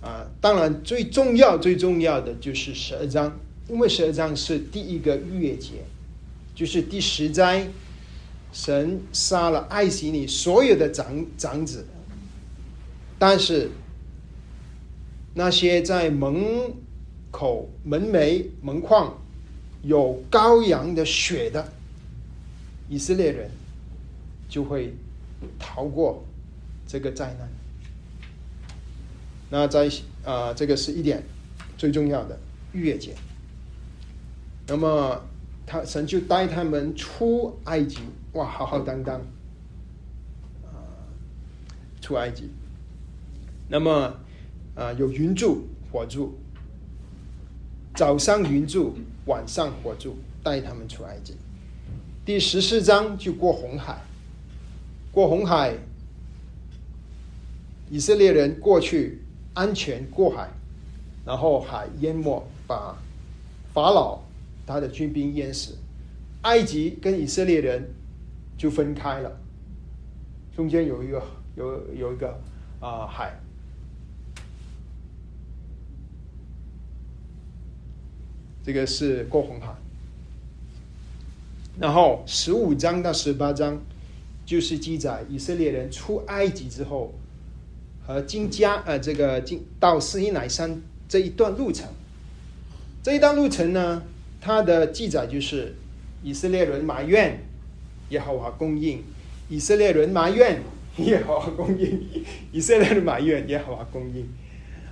[0.02, 0.26] 啊。
[0.42, 3.32] 当然，最重要最重要的就是十二章，
[3.70, 5.84] 因为十二章是第一个逾越节，
[6.54, 7.68] 就是第十灾。
[8.52, 11.88] 神杀了爱惜你所有的长长子，
[13.18, 13.72] 但是
[15.34, 16.72] 那些在门
[17.32, 19.20] 口、门楣、门框
[19.82, 21.68] 有羔羊的血的
[22.88, 23.50] 以色列人，
[24.48, 24.94] 就会
[25.58, 26.24] 逃过
[26.86, 27.50] 这个灾难。
[29.50, 29.88] 那在
[30.24, 31.24] 啊、呃，这个是一点
[31.76, 32.40] 最重要的
[32.72, 33.16] 逾越节。
[34.68, 35.22] 那么
[35.66, 38.00] 他神就带他们出埃及。
[38.34, 39.22] 哇，浩浩荡荡，
[40.64, 40.74] 啊，
[42.02, 42.50] 出埃及。
[43.68, 44.16] 那么，
[44.76, 46.36] 啊，有云柱、火柱，
[47.96, 48.96] 早上云柱，
[49.26, 51.36] 晚上火柱，带他们出埃及。
[52.26, 54.02] 第十四章就过红海，
[55.12, 55.76] 过红海，
[57.92, 59.22] 以色列人过去
[59.54, 60.50] 安全过海，
[61.24, 62.98] 然后海淹没，把
[63.74, 64.20] 法老
[64.66, 65.78] 他的军兵淹死，
[66.44, 67.94] 埃及跟以色列人
[68.58, 69.40] 就分开了，
[70.56, 71.22] 中间有一个
[71.56, 72.40] 有有一个
[72.80, 73.40] 啊、海。
[78.66, 79.76] 这个是过红海。
[81.80, 83.82] 然后十五章到十八章
[84.46, 87.14] 就是记载以色列人出埃及之后
[88.06, 91.90] 和进加呃这个进到斯伊乃山这一段路程。
[93.02, 94.04] 这一段路程呢，
[94.44, 95.74] 它的记载就是
[96.22, 97.40] 以色列人埋怨
[98.10, 99.02] 耶和华供应，
[99.48, 100.62] 以色列人埋怨
[100.98, 102.04] 耶和华供应，
[102.52, 104.28] 以色列人埋怨耶和华供应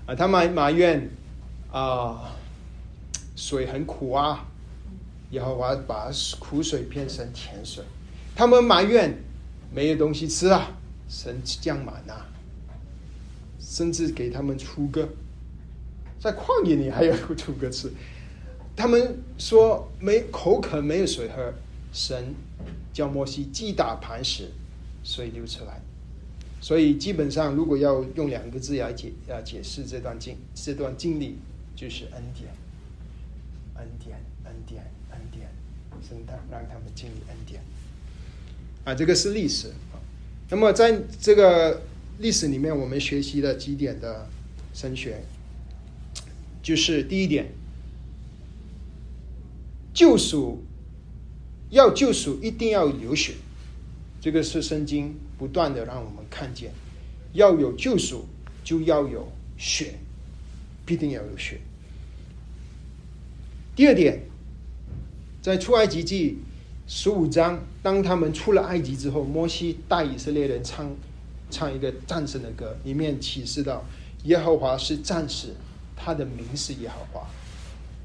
[0.05, 1.09] 啊，他们埋怨
[1.71, 2.37] 啊。
[3.33, 4.45] 水很苦啊，
[5.31, 7.83] 耶和华把苦水变成甜水。
[8.35, 9.17] 他们埋怨
[9.73, 10.77] 没有东西吃啊，
[11.09, 12.29] 神降满啊，
[13.59, 15.09] 甚至给他们出歌，
[16.19, 17.91] 在旷野里还有出歌吃。
[18.81, 21.53] 他们说没口渴，没有水喝，
[21.93, 22.33] 神
[22.91, 24.49] 叫摩西击打磐石，
[25.03, 25.79] 水流出来。
[26.59, 31.37] 所以基本上，如果要用两个字来解啊解释这段经这段经历，
[31.75, 32.49] 就是恩典。
[33.75, 35.47] 恩典，恩典，恩典，
[36.01, 37.61] 神他让他们经历恩典。
[38.83, 39.71] 啊，这个是历史。
[40.49, 41.83] 那么在这个
[42.17, 44.27] 历史里面，我们学习了几点的
[44.73, 45.23] 神学，
[46.63, 47.45] 就是第一点，
[49.93, 50.63] 救赎
[51.69, 53.33] 要救赎一定要流血，
[54.19, 56.71] 这个是圣经不断的让我们看见，
[57.33, 58.25] 要有救赎
[58.63, 59.95] 就要有血，
[60.85, 61.59] 必定要有血。
[63.75, 64.21] 第二点，
[65.41, 66.37] 在出埃及记
[66.87, 70.89] 十五章，当他们出了埃及之后，摩西带以色列人唱
[71.49, 73.83] 唱一个战胜的歌，里面启示到
[74.23, 75.55] 耶和华是战士，
[75.95, 77.27] 他的名是耶和华。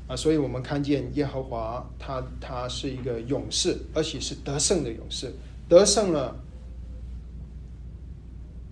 [0.09, 5.33] 啊，所以我们看见耶和华他他是一个勇士，而且是得胜的勇士，
[5.69, 6.41] 得胜了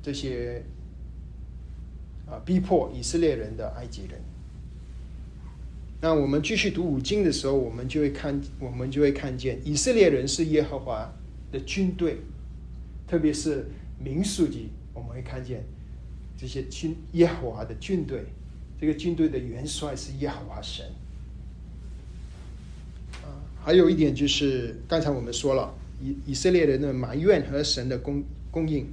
[0.00, 0.62] 这些
[2.26, 4.20] 啊逼迫以色列人的埃及人。
[6.00, 11.10] 那我们继续读五经的时候，我们就会看，我们就会看见以色列人是耶和华
[11.50, 12.18] 的军队，
[13.08, 13.66] 特别是
[13.98, 15.64] 民数记，我们会看见
[16.36, 18.26] 这些军耶和华的军队，
[18.78, 20.86] 这个军队的元帅是耶和华神。
[23.64, 28.86] 还有一点就是刚才我们说了，以以色列人的埋怨和神的供供应，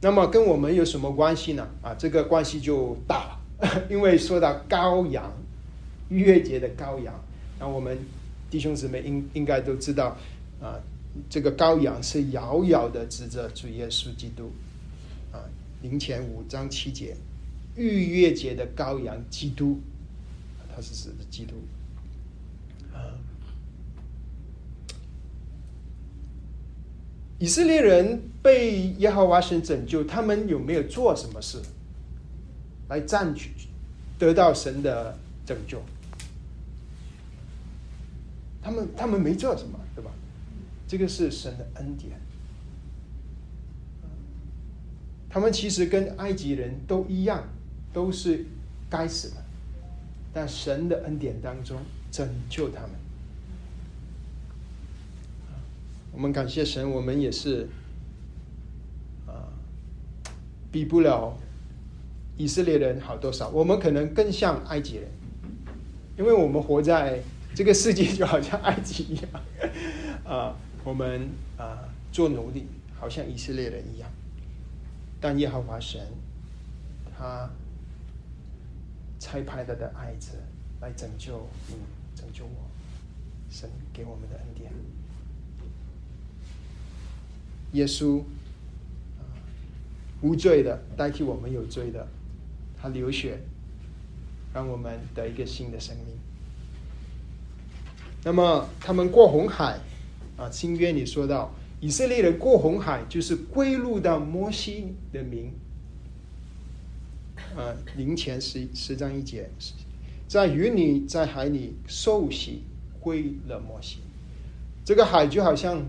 [0.00, 1.68] 那么跟我们有什么关系呢？
[1.82, 5.30] 啊，这个关系就大了， 因为说到羔羊。
[6.10, 7.14] 逾越节的羔羊，
[7.58, 7.98] 那我们
[8.50, 10.16] 弟兄姊妹应应该都知道，
[10.60, 10.78] 啊，
[11.30, 14.52] 这个羔羊是遥遥的指着主耶稣基督，
[15.32, 15.40] 啊，
[15.80, 17.16] 灵前五章七节，
[17.74, 19.80] 逾越节的羔羊基督，
[20.76, 21.54] 他是指的基督，
[22.92, 23.16] 啊，
[27.44, 31.60] 以色列人被耶和华神拯救，他们有没有做什么事
[32.88, 33.50] 来占据
[34.18, 35.78] 得到神的拯救？
[38.62, 40.10] 他们他们没做什么，对吧？
[40.88, 42.18] 这个是神的恩典。
[45.28, 47.46] 他们其实跟埃及人都一样，
[47.92, 48.46] 都是
[48.88, 49.36] 该死的，
[50.32, 51.78] 但神的恩典当中
[52.10, 53.03] 拯救他们。
[56.14, 57.68] 我们感谢神，我们也是
[59.26, 59.52] 啊，
[60.72, 61.36] 比不了
[62.36, 63.48] 以色列人好多少。
[63.50, 65.08] 我们可能更像埃及人，
[66.16, 67.20] 因为我们活在。
[67.56, 69.30] 这个世界就好像埃及一样，
[70.26, 72.66] 啊，我们啊做奴隶，
[72.98, 74.10] 好像以色列人一样。
[75.20, 76.00] 但耶和华神，
[77.16, 77.48] 他
[79.20, 80.32] 拆派他的爱子
[80.80, 81.76] 来拯救你，
[82.16, 82.68] 拯救我，
[83.48, 84.72] 神给我们的恩典。
[87.74, 88.22] 耶稣
[90.22, 92.08] 无罪的代替我们有罪的，
[92.80, 93.38] 他流血，
[94.54, 96.06] 让我们得一个新的生命。
[98.24, 99.78] 那么他们过红海，
[100.38, 105.52] 啊，新约里说到以色列人过红海，就是归入到摩西的名，
[107.54, 109.50] 啊，灵前十十章一节，
[110.26, 112.62] 在云里在海里受洗
[112.98, 113.98] 归了摩西，
[114.84, 115.84] 这个海就好像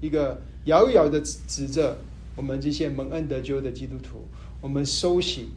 [0.00, 1.98] 一个遥遥的指着
[2.36, 4.26] 我们这些蒙恩得救的基督徒，
[4.60, 5.50] 我们收洗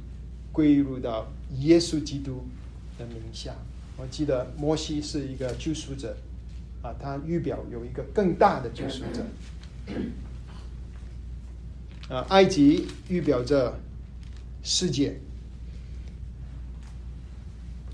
[0.51, 1.28] 归入到
[1.60, 2.43] 耶稣基督
[2.97, 3.56] 的名下。
[3.97, 6.18] 我记得摩西是一个救赎者，
[6.82, 9.26] 啊，他预表有一个更大的救赎者，
[12.10, 13.80] 啊，埃及预表着
[14.64, 15.18] 世界，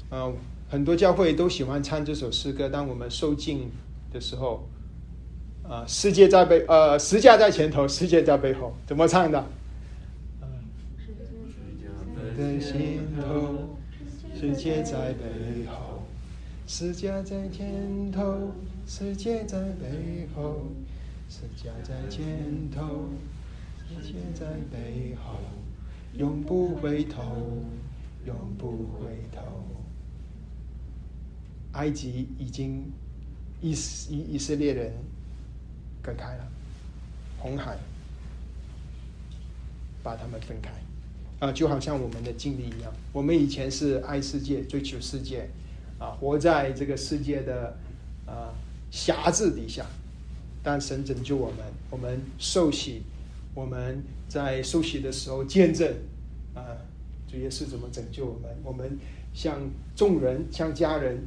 [0.10, 0.32] 啊，
[0.70, 2.68] 很多教会都喜欢唱这首诗歌。
[2.68, 3.70] 当我们受尽
[4.12, 4.68] 的时候，
[5.72, 9.42] 啊，世界在背，呃，十架在前头，世界在背后，怎么唱的？
[12.38, 13.78] 的心头，
[14.38, 16.04] 世界在背后，
[16.68, 18.52] 世界在前头，
[18.86, 20.68] 世界在背后，
[21.30, 23.08] 世界在前头，
[23.88, 25.40] 世界在背后，
[26.18, 27.24] 永不回头，
[28.26, 29.42] 永不回头。
[31.74, 32.92] 埃及已经
[33.62, 33.72] 以
[34.10, 34.92] 以以色列人
[36.02, 36.48] 隔开了，
[37.38, 37.78] 红海
[40.04, 40.72] 把他们分开。
[41.40, 45.50] 啊，就好像我们的经历一样，我们以前是爱世界、追求世界，
[45.98, 47.76] 啊，活在这个世界的
[48.28, 48.54] 啊
[48.92, 49.86] 辖制底下。
[50.64, 51.58] 但神拯救我们，
[51.90, 53.02] 我们受洗，
[53.56, 55.92] 我们在受洗的时候见证，
[56.54, 56.78] 啊，
[57.28, 58.56] 主耶稣怎么拯救我们？
[58.64, 59.00] 我们
[59.34, 59.60] 向
[59.96, 61.24] 众人、向家人，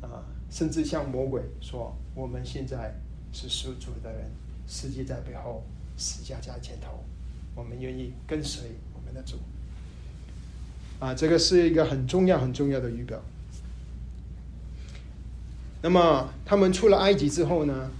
[0.00, 2.94] 啊，甚至向魔鬼说，我们现在
[3.32, 4.30] 是属主的人，
[4.66, 5.62] 世界在背后，
[5.96, 7.04] 死家在前头，
[7.54, 8.62] 我们愿意跟随
[8.94, 9.06] 我们。
[9.12, 9.34] 的主
[11.00, 13.20] 啊，这个是一个很重要、很重要的预表。
[15.82, 17.90] 那么他们出了埃及之后呢，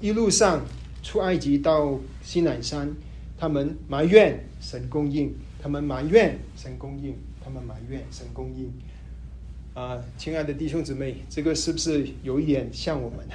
[0.00, 0.64] 一路上
[1.02, 2.90] 出埃及到西乃山，
[3.36, 7.14] 他们埋怨神供应，他们埋怨神供应，
[7.44, 8.72] 他们埋怨神供应。
[9.74, 13.28] 啊，亲爱的弟兄姊妹，这个是不是有一点像我们？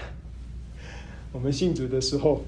[1.31, 2.43] 我们信主的时候。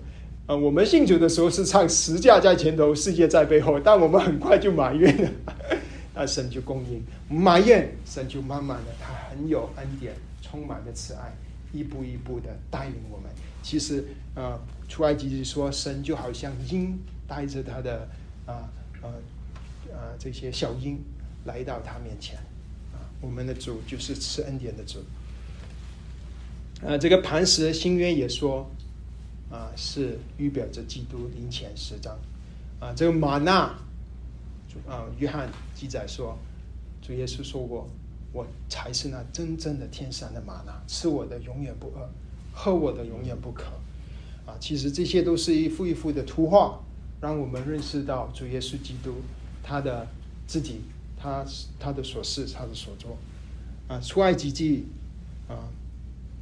[0.45, 5.31] 啊，我们信主的时候是唱十架在前头，世界在背后，但我们很快就埋怨了，
[6.13, 11.33] 啊，神就供应，埋怨神就慢慢的，他很有恩典，充满了慈爱，
[11.71, 13.31] 一步一步的带领我们。
[13.61, 14.03] 其实，
[14.35, 14.59] 啊，
[14.89, 18.05] 出埃及记说神就好像鹰带着他的
[18.45, 18.69] 啊
[19.01, 19.07] 啊
[19.93, 20.99] 啊这些小鹰
[21.45, 22.35] 来到他面前，
[22.91, 24.99] 啊，我们的主就是赐恩典的主。
[26.85, 28.69] 啊，这个磐石新约也说。
[29.51, 32.17] 啊，是预表着基督临前十章，
[32.79, 33.65] 啊，这个玛纳，
[34.87, 36.35] 啊，约翰记载说，
[37.03, 37.87] 主耶稣说过，
[38.31, 42.09] 我才是那真正的天上的玛纳，吃我的永远不饿，
[42.51, 43.65] 喝我的永远不渴，
[44.47, 46.79] 啊，其实这些都是一幅一幅的图画，
[47.21, 49.17] 让我们认识到主耶稣基督
[49.61, 50.07] 他的
[50.47, 50.81] 自己，
[51.15, 51.45] 他
[51.79, 53.15] 他的所事，他的所作，
[53.87, 54.87] 啊，出埃及记，
[55.47, 55.69] 啊，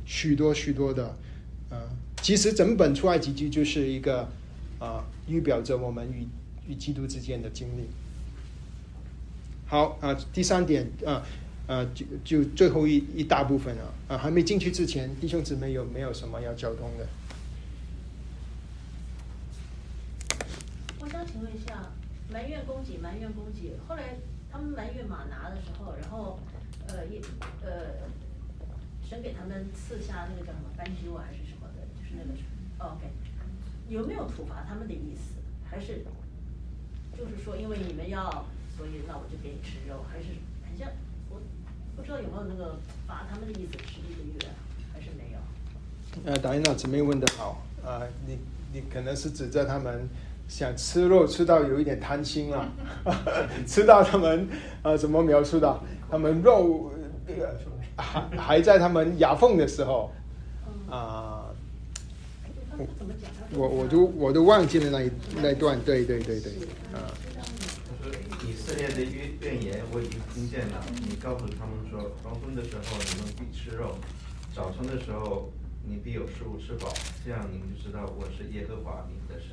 [0.06, 1.16] 许多许多的，
[1.70, 1.90] 啊。
[2.22, 4.30] 其实整本出埃及记就是一个
[4.78, 6.28] 啊，预表着我们与
[6.68, 7.88] 与基督之间的经历。
[9.66, 11.26] 好啊，第三点啊
[11.66, 17.08] 啊，就就最后一一大部分啊啊，还没进去之前，弟兄姊妹有没有什么要交通的？
[21.00, 21.90] 我想请问一下，
[22.32, 24.18] 埋怨供给，埋怨供给，后来
[24.52, 26.40] 他们埋怨马拿的时候，然后
[26.88, 27.20] 呃也
[27.64, 28.06] 呃，
[29.12, 32.16] 神给他们赐下那个叫什么斑鸠啊，还是什么的，就是？
[32.16, 32.46] 那个是
[32.80, 33.12] ，OK，
[33.90, 35.36] 有没有处罚他们的意思？
[35.70, 36.06] 还是
[37.18, 38.46] 就是说，因为你们要，
[38.78, 40.06] 所以那我就给你吃肉？
[40.10, 40.28] 还是
[40.64, 40.88] 很像
[41.30, 41.42] 我
[41.98, 44.50] 不知道有没有那个罚他们的意思，吃一个月
[44.94, 46.32] 还是没有？
[46.32, 48.40] 呃，导演老姊妹问的好，啊，你
[48.72, 50.08] 你可能是指责他们
[50.48, 52.72] 想吃肉吃到有一点贪心了，
[53.68, 54.48] 吃到他们
[54.84, 55.82] 呃怎么描述的？
[56.10, 56.94] 他们肉
[58.02, 60.12] 还 还在他们牙缝的时候，
[60.90, 61.46] 啊。
[63.54, 66.52] 我我都我都忘记了那一那段，对对对对，
[66.96, 67.14] 啊。
[67.86, 68.10] 他说
[68.48, 73.98] 以色列的怨怨言我已经听见了，你告诉他们说，黄昏的时候你们必吃肉，
[74.56, 75.52] 早晨的时候
[75.86, 76.92] 你必有食物吃饱，
[77.24, 79.52] 这样你们就知道我是耶和华你们的神。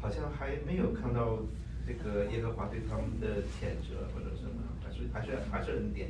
[0.00, 1.38] 好像还没有看到
[1.86, 6.08] 这个耶和华对他们的谴责或者什么，还是还是还是恩典。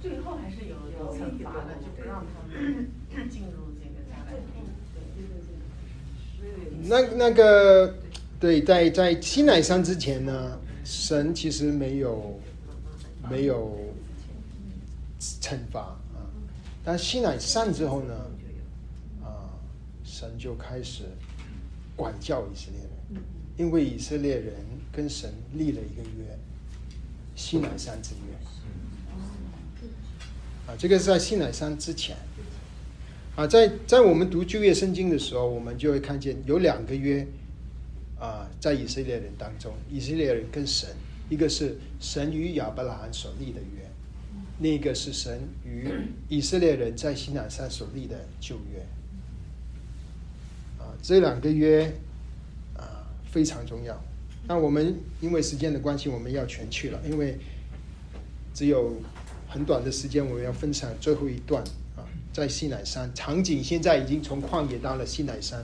[0.00, 2.88] 最后还是有有惩罚的，就不让他们
[3.28, 4.62] 进入这个迦南地。
[6.84, 7.94] 那那个
[8.40, 12.40] 对，在在西乃山之前呢，神其实没有
[13.30, 13.78] 没有
[15.40, 16.26] 惩罚啊，
[16.84, 18.14] 但西乃山之后呢，
[19.22, 19.54] 啊，
[20.02, 21.04] 神就开始
[21.94, 23.22] 管教以色列人，
[23.56, 24.52] 因为以色列人
[24.90, 26.36] 跟神立了一个约，
[27.36, 28.36] 西乃山之约，
[30.78, 32.16] 这个是在西乃山之前。
[33.34, 37.26] 啊，在在我们读旧约圣经的时候，我们就会看见有两个约，
[38.18, 40.90] 啊，在以色列人当中，以色列人跟神，
[41.30, 43.88] 一个是神与亚伯拉罕所立的约，
[44.60, 45.88] 另一个是神与
[46.28, 48.80] 以色列人在西南山所立的旧约。
[50.78, 51.90] 啊，这两个约
[52.76, 53.98] 啊非常重要。
[54.46, 57.38] 那我们因为时间的关系，我们要全去了，因为
[58.52, 59.00] 只有
[59.52, 61.62] 很短的时间，我们要分享最后一段
[61.94, 62.00] 啊，
[62.32, 65.62] 在西乃山，场景现在已经从旷野到了西乃山。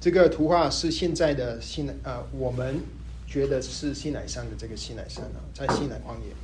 [0.00, 2.80] 这个图画是现在的西乃啊，我们
[3.26, 6.34] 觉得是西乃山的这个西乃山啊，在西乃旷野。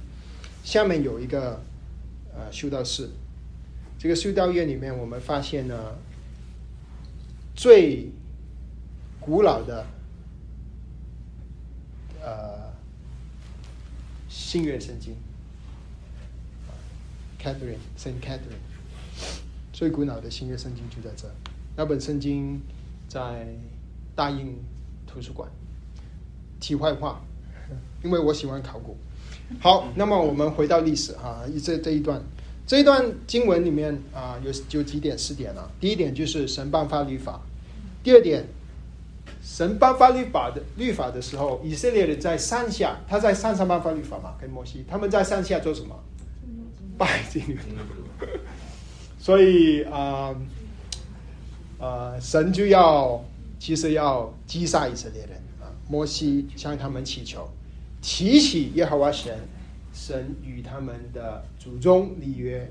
[0.63, 1.63] 下面有一个
[2.35, 3.09] 呃修道士，
[3.99, 5.97] 这个修道院里面，我们发现呢
[7.57, 8.11] 最
[9.19, 9.87] 古老的
[12.23, 12.68] 呃
[14.39, 15.17] 新约圣经
[17.43, 18.63] ，Catherine Saint Catherine，
[19.73, 21.29] 最古老的新约圣经就在这。
[21.77, 22.63] 那本圣经
[23.09, 23.49] 在
[24.15, 24.57] 大英
[25.09, 25.51] 图书馆。
[26.61, 27.21] 题外话，
[28.03, 28.97] 因为我喜欢考古。
[29.61, 32.23] 好，那么我们回到历史哈，这这一段，
[32.65, 35.69] 这一段经文里面啊，有有几点四点啊。
[35.81, 37.41] 第一点就是神颁发律法，
[38.05, 38.47] 第二点，
[39.51, 45.99] 神颁发律法的律法的时候，以色列人在山下，他在山上颁发律法嘛，跟摩西，他们在山下做什么？
[46.99, 47.57] 拜金牛。
[49.19, 50.37] 所以啊
[51.81, 53.25] 啊，神就要
[53.59, 55.73] 其实要击杀以色列人啊。
[55.89, 57.49] 摩西向他们祈求，
[58.03, 59.35] 提起耶和华神，
[59.95, 62.71] 神与他们的祖宗立约，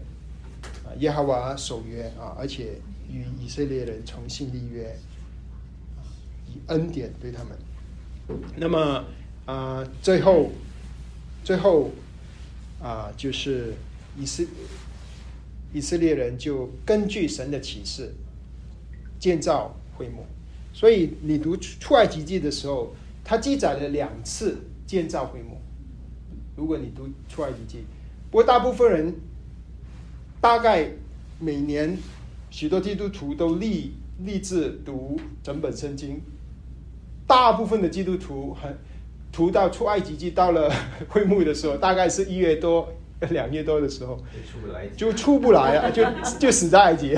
[0.85, 5.06] 啊，耶和华守约啊，而且与以色列人重新立约，以
[6.67, 7.57] 恩典对他们。
[8.55, 9.05] 那么
[9.45, 10.51] 啊，最后，
[11.43, 11.91] 最后
[12.81, 13.73] 啊，就是
[14.17, 14.43] 以色
[15.73, 18.13] 以色列人就根据神的启示
[19.19, 20.25] 建造会幕。
[20.73, 22.95] 所以你读出埃及记的时候。
[23.29, 25.59] 它记载了两次建造会幕。
[26.55, 27.83] 如果你读出埃及记，
[28.31, 29.13] 不过大部分人
[30.39, 30.89] 大概
[31.37, 31.97] 每年
[32.49, 33.91] 许多基督徒都立
[34.23, 36.21] 立志读整本圣经。
[37.27, 38.75] 大部分的基督徒很
[39.31, 40.71] 读到出埃及记到了
[41.09, 42.87] 会幕的时候，大概是一月多
[43.29, 44.17] 两月多的时候，
[44.95, 46.03] 就出不来啊，就
[46.39, 47.15] 就死在埃及。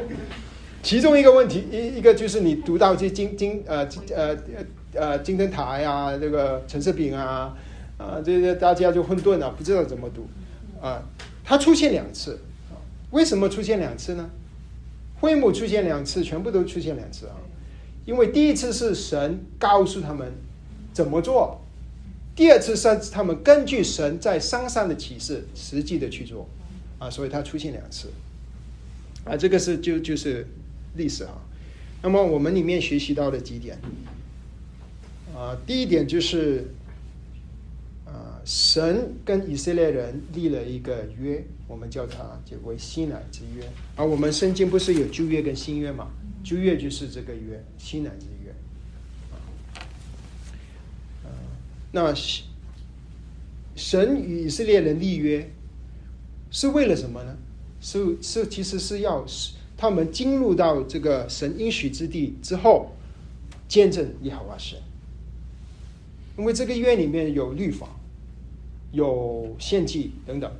[0.82, 4.36] 其中一个问题一一个就是你读到这金金呃呃。
[4.92, 7.56] 呃，金灯台啊，这个橙色饼啊，
[7.96, 10.26] 啊，这些大家就混沌了，不知道怎么读，
[10.84, 11.00] 啊，
[11.44, 12.74] 它出现两次，啊，
[13.12, 14.28] 为什么出现两次呢？
[15.20, 17.38] 会幕出现两次，全部都出现两次啊，
[18.06, 20.32] 因为第一次是神告诉他们
[20.92, 21.60] 怎么做，
[22.34, 26.48] 第二次是他们根据神在山上的启示实际的去做，
[26.98, 28.08] 啊，所以它出现两次，
[29.24, 30.46] 啊，这个是就就是
[30.96, 31.38] 历史啊，
[32.02, 33.78] 那么我们里面学习到的几点。
[35.32, 36.66] 啊，第一点就是，
[38.04, 43.64] 啊，神跟以色列人立了一个约，我们叫它就为新乃之约。
[43.96, 46.08] 而我们圣经不是有旧约跟新约嘛？
[46.42, 48.54] 旧约就是这个约，西乃之约。
[51.92, 52.14] 那
[53.74, 55.50] 神与以色列人立约
[56.50, 57.36] 是为了什么呢？
[57.80, 59.24] 是是，其实是要
[59.76, 62.92] 他们进入到这个神应许之地之后，
[63.66, 64.78] 见证耶和华神。
[66.38, 67.88] 因为这个院里面有律法，
[68.92, 70.52] 有献祭等等。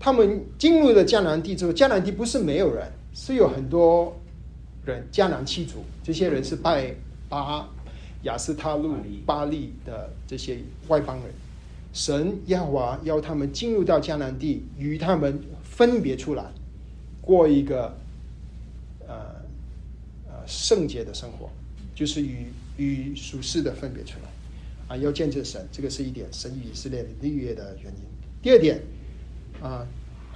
[0.00, 4.14] 他们进入了迦南地之后，迦南地不是没有人，是有很多
[4.84, 6.94] 人，迦南七族，这些人是拜
[7.28, 7.66] 巴
[8.24, 10.58] 亚斯他路巴利的这些
[10.88, 11.32] 外邦人。
[11.94, 16.44] 神耶和华要他们进入到迦南地，与他们分别出来，
[17.22, 17.96] 过一个
[19.06, 19.14] 呃
[20.26, 21.48] 呃圣洁的生活，
[21.94, 22.48] 就是与。
[22.76, 24.28] 与属世的分别出来，
[24.88, 28.00] 啊，要见证神，这个是一点，神与以色列的立约的原因。
[28.42, 28.80] 第二点，
[29.62, 29.86] 啊，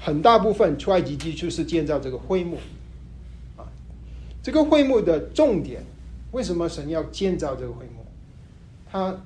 [0.01, 2.57] 很大部分出埃及记就是建造这个会幕，
[3.57, 3.66] 啊，
[4.42, 5.82] 这个会幕的重点，
[6.32, 8.05] 为什么神要建造这个会幕？
[8.90, 9.22] 它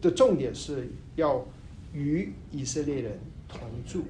[0.00, 1.46] 的重点是要
[1.92, 4.04] 与以色列人同住，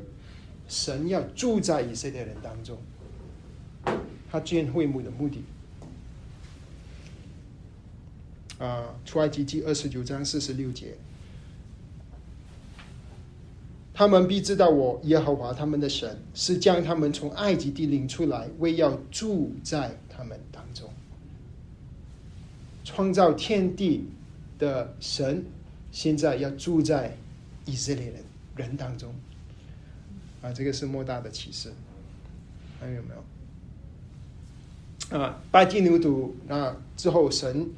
[0.69, 2.79] 神要住在以色列人当中，
[4.31, 5.43] 他建会幕的目的。
[8.59, 10.95] 啊，出埃及记二十九章四十六节，
[14.01, 20.89] 他们必知道我耶和华他们的神是将他们从埃及地领出来，为要住在他们当中。
[22.83, 24.09] 创造天地
[24.59, 25.45] 的神，
[25.93, 27.15] 现在要住在
[27.67, 28.15] 以色列人
[28.57, 29.15] 人当中。
[30.41, 31.71] 啊，这个是莫大的启示，
[32.81, 33.09] 还有没
[35.11, 35.19] 有？
[35.21, 37.69] 啊，拜金牛犊啊之后神。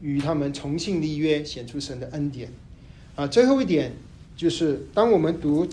[0.00, 2.50] 与他们重新立约，显出神的恩典。
[3.14, 3.92] 啊，最后一点
[4.36, 5.68] 就是，当我们读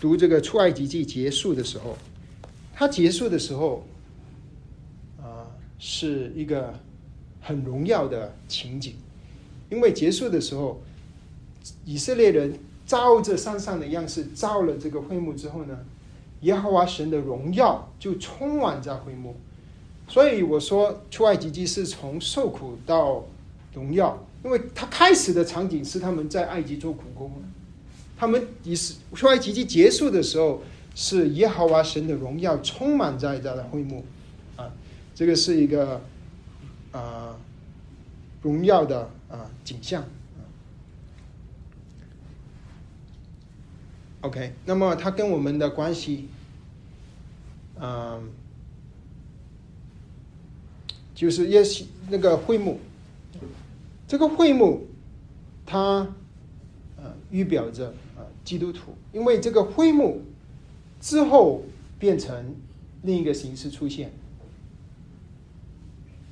[0.00, 1.96] 读这个出埃及记结束的时候，
[2.74, 3.86] 它结束的时候，
[5.20, 5.44] 啊，
[5.78, 6.72] 是一个
[7.42, 8.94] 很荣耀的情景，
[9.68, 10.80] 因为结束的时候，
[11.84, 15.78] 以色列人照着山上的样式造了这个会幕之后呢，
[16.40, 19.36] 耶和华神的荣耀就充满在会幕。
[20.08, 23.24] 所以我说出埃及记是从受苦到
[23.74, 27.30] 荣耀，因为他开始的场景是他们在埃及做苦工，
[28.20, 30.62] 他们也是出埃及记结束的时候
[30.94, 34.04] 是耶和华神的荣耀充满在这的会幕，
[34.56, 34.70] 啊，
[35.14, 36.02] 这个是一个
[36.92, 37.38] 啊
[38.42, 40.04] 荣耀的啊景象。
[44.20, 46.28] OK，那么它跟我们的关系，
[47.80, 48.28] 嗯，
[51.14, 52.80] 就是耶西那个会幕，
[54.06, 54.86] 这个会幕，
[55.64, 56.06] 它
[56.98, 57.94] 呃预表着
[58.50, 60.22] 基督徒，因为这个会幕
[61.00, 61.62] 之后
[62.00, 62.56] 变成
[63.02, 64.10] 另一个形式出现，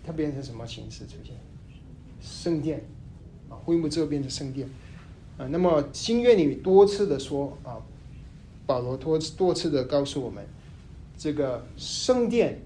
[0.05, 1.37] 它变成什么形式出现？
[2.21, 2.83] 圣殿
[3.49, 4.69] 啊，会幕之后变成圣殿。
[5.37, 7.79] 啊，那么新约里多次的说啊，
[8.67, 10.45] 保罗多多次的告诉我们，
[11.17, 12.61] 这个圣殿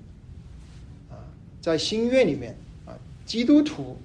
[1.11, 1.29] 啊，
[1.61, 2.97] 在新约里面啊，
[3.27, 3.99] 基督徒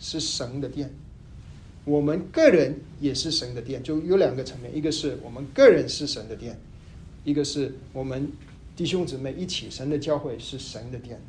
[0.00, 0.92] 是神的殿，
[1.88, 6.58] 我们个人也是神的殿，就有两个层面，一个是我们个人是神的殿，
[7.24, 8.30] 一个是我们
[8.76, 11.20] 弟兄姊妹一起神的教会是神的殿，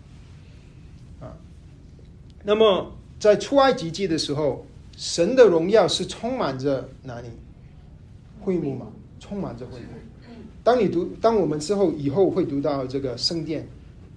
[1.22, 1.38] 啊，
[2.43, 4.66] 那么在出埃及记的时候。
[5.01, 7.30] 神的荣耀是充满着哪里？
[8.41, 8.88] 会幕嘛，
[9.18, 9.86] 充满着会幕。
[10.62, 13.66] 当你读，当我们之后以后会读到这个圣殿，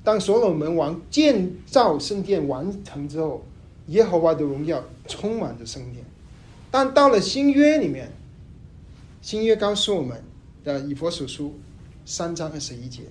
[0.02, 3.46] 当所罗门王建造圣殿完成之后，
[3.86, 6.04] 耶和华的荣耀充满着圣殿。
[6.72, 8.10] 但到了新约里面，
[9.20, 10.24] 新约告诉我们
[10.64, 11.54] 的以佛所书
[12.04, 13.02] 三章二十一节，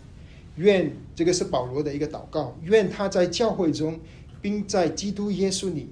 [0.57, 3.97] 愿这个是保罗的一个祷告，愿他在教会中，
[4.41, 5.87] 并在基督耶稣里。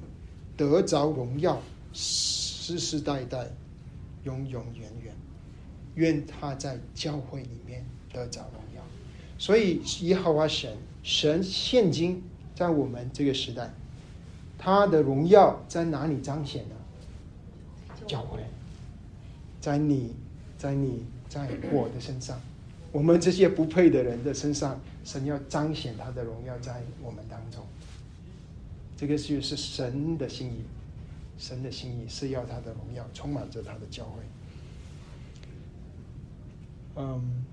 [0.58, 1.62] 得着荣耀，
[1.94, 3.50] 世世代代，
[4.26, 5.16] 永永远远，
[5.96, 8.84] 愿他在教会里面得着荣耀。
[9.38, 12.22] 所以，耶和华神，神现今
[12.56, 13.74] 在我们这个时代，
[14.58, 16.76] 他的荣耀在哪里彰显呢？
[18.10, 18.40] 教会，
[19.62, 20.16] 在你，
[20.58, 22.42] 在你，在我的身上，
[22.92, 27.64] 我们这些不配的人的身上，神要彰显他的荣耀在我们当中。
[28.98, 30.64] 这个就是神的心意，
[31.38, 34.24] 神的心意是要他的荣耀充满着他的教会。
[36.96, 37.46] 嗯，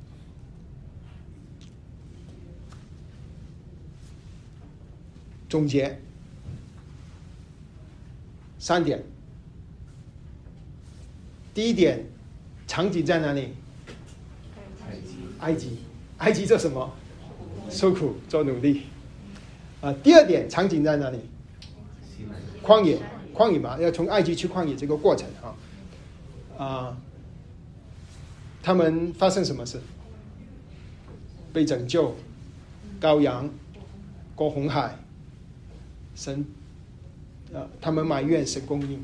[5.50, 6.00] 总结
[8.59, 9.04] 三点。
[11.57, 12.04] 第一点，
[12.66, 13.54] 场景在哪里？
[14.84, 15.78] 埃及，埃及，
[16.18, 16.92] 埃及做什么？
[17.70, 18.82] 受苦，做努力。
[19.80, 21.18] 啊，第二点，场景在哪里？
[22.62, 22.98] 旷野，
[23.34, 26.98] 旷野嘛，要从埃及去旷野这个过程啊，啊，
[28.62, 29.80] 他们发生什么事？
[31.54, 32.14] 被拯救，
[33.00, 33.48] 羔羊，
[34.34, 34.98] 过红海，
[36.14, 36.44] 神，
[37.54, 39.02] 啊，他们埋怨神供应。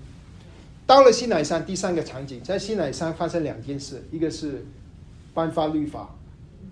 [0.92, 4.62] 到了西乃山，第三个场景，在西乃山发生两件事，一个是
[5.32, 6.14] 颁发律法，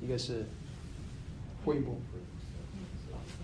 [0.03, 0.45] 一个是
[1.65, 1.99] 会幕。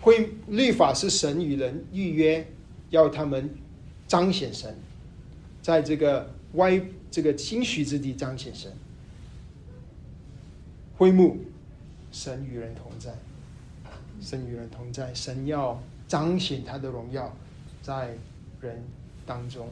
[0.02, 2.46] 会律法是神与人预约。
[2.90, 3.48] 要他们
[4.06, 4.76] 彰显神，
[5.62, 6.78] 在这个歪
[7.10, 8.70] 这个清虚之地彰显神，
[10.98, 11.38] 会幕，
[12.12, 13.14] 神与人同在，
[14.20, 17.34] 神与人同在，神要彰显他的荣耀
[17.80, 18.14] 在
[18.60, 18.84] 人
[19.24, 19.70] 当中，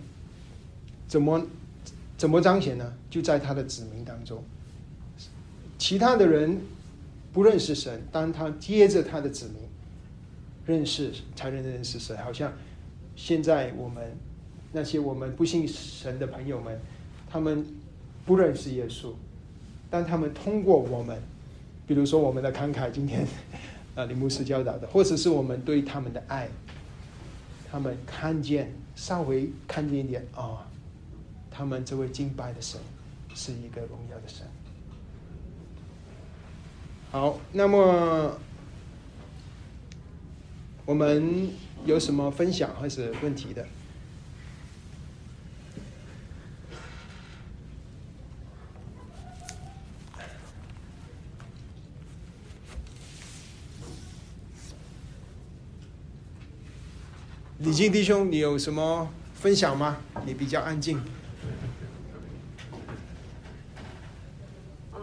[1.07, 1.47] 怎么
[2.17, 2.93] 怎么彰显呢？
[3.11, 4.43] 就在他的子民当中，
[5.79, 6.61] 其他的人
[7.33, 9.57] 不认识神，当他接着他的子民
[10.67, 12.53] 认识，才能认识神，好像。
[13.17, 14.03] 现在我们
[14.73, 16.77] 那些我们不信神的朋友们，
[17.31, 17.65] 他们
[18.27, 19.13] 不认识耶稣，
[19.89, 21.17] 但他们通过我们，
[21.87, 23.25] 比如说我们的慷慨，今天
[23.95, 26.49] 啊李牧师教导的，或者是我们对他们的爱，
[27.71, 30.67] 他们看见稍微看见一点啊，
[31.57, 32.81] 他们这位敬拜的神
[33.35, 34.45] 是一个荣耀的神。
[37.13, 38.37] 好，那么
[40.85, 41.51] 我们。
[41.87, 43.67] 有什么分享还是问题的？
[57.59, 59.99] 李静弟兄，你有什么分享吗？
[60.25, 60.99] 你比较安静。
[64.91, 65.01] 呃，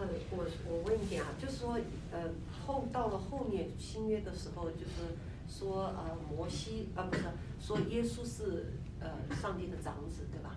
[0.67, 1.79] 我我问一点啊，就是说，
[2.11, 2.29] 呃，
[2.65, 5.15] 后到了后面新约的时候，就是。
[5.51, 7.23] 说呃摩西啊不是
[7.59, 8.71] 说耶稣是
[9.01, 10.55] 呃上帝的长子对吧？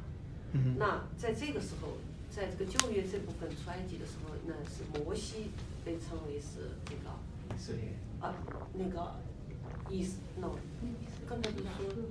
[0.52, 1.98] 嗯那在这个时候，
[2.30, 5.50] 在这个旧约这部分出埃及的时候，那是摩西
[5.84, 7.10] 被称为是这个
[7.52, 8.36] 以色列啊
[8.74, 9.16] 那个
[9.90, 10.52] 以色 no，
[11.28, 12.04] 刚才不是说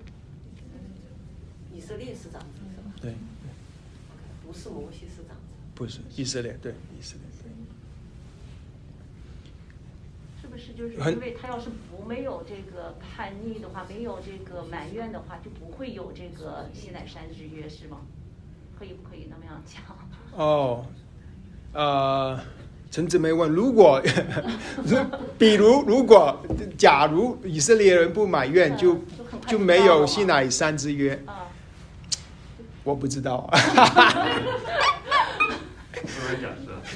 [1.74, 2.94] 以色列是长子是吧？
[3.02, 3.16] 对，
[4.46, 5.54] 不是摩西是长子。
[5.74, 7.50] 不是以色列，对以色列，对。
[10.42, 17.97] 是不是就是因为他要是不没有这个叛逆的话，没有这个埋怨的话，就不会有这个西乃山之约，是吗？
[18.78, 19.82] 可以不可以那么样讲？
[20.38, 20.86] 哦，
[21.74, 22.39] 呃，
[22.91, 23.99] 陈姊妹问，如果，
[24.86, 24.97] 如
[25.39, 26.39] 比如如果，
[26.78, 29.01] 假如以色列人不埋怨，就嗯
[29.47, 31.47] 就没有西乃山之约，啊，
[32.84, 33.49] 我不知道。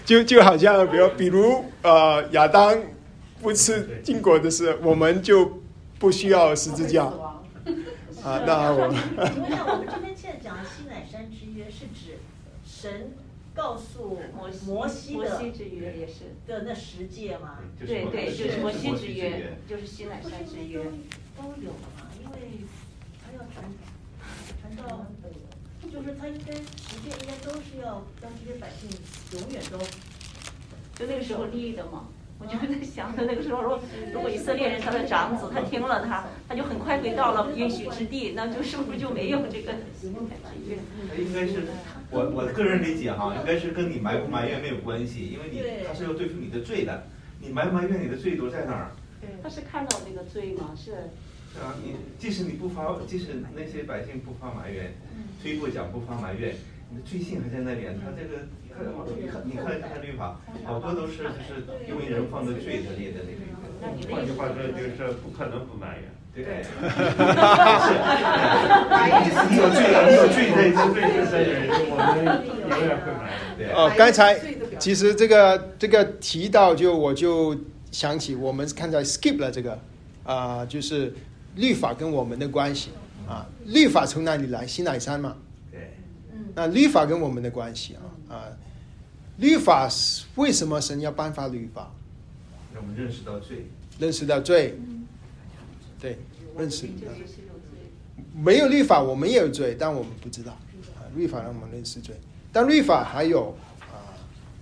[0.06, 2.78] 就就好像比如比如呃亚当
[3.42, 5.62] 不吃禁果的时候，我们就
[6.00, 7.06] 不需要十字架
[8.24, 12.18] 啊，那我请问一下，我们这边现在讲的西乃山之约是指
[12.66, 13.12] 神
[13.54, 17.60] 告诉摩西摩西摩的西之约也是，的那十诫吗？
[17.80, 20.84] 对对，就是摩西之约约，，就是西乃山之约
[21.38, 21.44] 都。
[21.62, 22.10] 有的嘛？
[22.22, 22.36] 因为
[23.24, 23.64] 他要传
[24.62, 25.06] 传到，
[25.92, 28.90] 就是他应该十诫应该都是要让这些百姓
[29.40, 32.08] 永远都就那个时候立的嘛。
[32.40, 33.82] 我就在想，那个时候如果
[34.14, 40.78] 如果以色列人他的长子他听了他，他就很快回到了应许之地，那就是不是就没有这个西乃之约？
[41.24, 41.64] 应该是
[42.12, 47.08] 我我个人理解哈，应该是跟你埋不埋怨没有关系，因为你他是要对付你的罪的，
[47.42, 48.92] 你埋不埋怨你的罪都在那儿。
[49.42, 50.72] 他是看到那个罪吗？
[50.76, 50.92] 是。
[51.54, 54.94] 是啊，你即使你不发，即使那些百姓不发埋怨，
[55.42, 56.54] 推过讲不发埋怨，
[56.92, 57.98] 你的罪性还在那边。
[57.98, 58.46] 他这个，
[58.78, 58.86] 他
[59.20, 63.42] 你看你看看律法，好多都是就是因为人犯的罪才列的那个。
[64.10, 66.10] 换句话说，就是不可能不埋怨。
[66.34, 66.70] 对，是，
[69.50, 72.26] 你有罪了，你有罪在这罪是在人，我们
[72.70, 73.38] 永远会埋怨。
[73.58, 73.60] 对。
[73.74, 74.40] 哦，刚才
[74.80, 77.56] 其实这个这个提到就我就
[77.92, 79.80] 想起我们刚才 skip 了这个
[80.24, 81.14] 啊、就是
[81.56, 82.90] 律法跟我们的关系
[83.28, 84.66] 啊，律法从哪里来？
[84.68, 85.36] 西乃山嘛。
[85.72, 85.94] 对，
[86.56, 88.02] 那律法跟我们的关系啊
[88.36, 88.46] 啊，
[89.38, 91.92] 律法是为什么神要颁发律法？
[92.74, 93.68] 让我们认识到罪。
[94.00, 94.78] 认识到罪，
[96.00, 96.20] 对，
[96.58, 97.12] 认识到。
[98.36, 100.52] 没有律法，我们也有罪，但我们不知道。
[100.52, 102.16] 啊，律法让我们认识罪，
[102.52, 104.14] 但律法还有啊，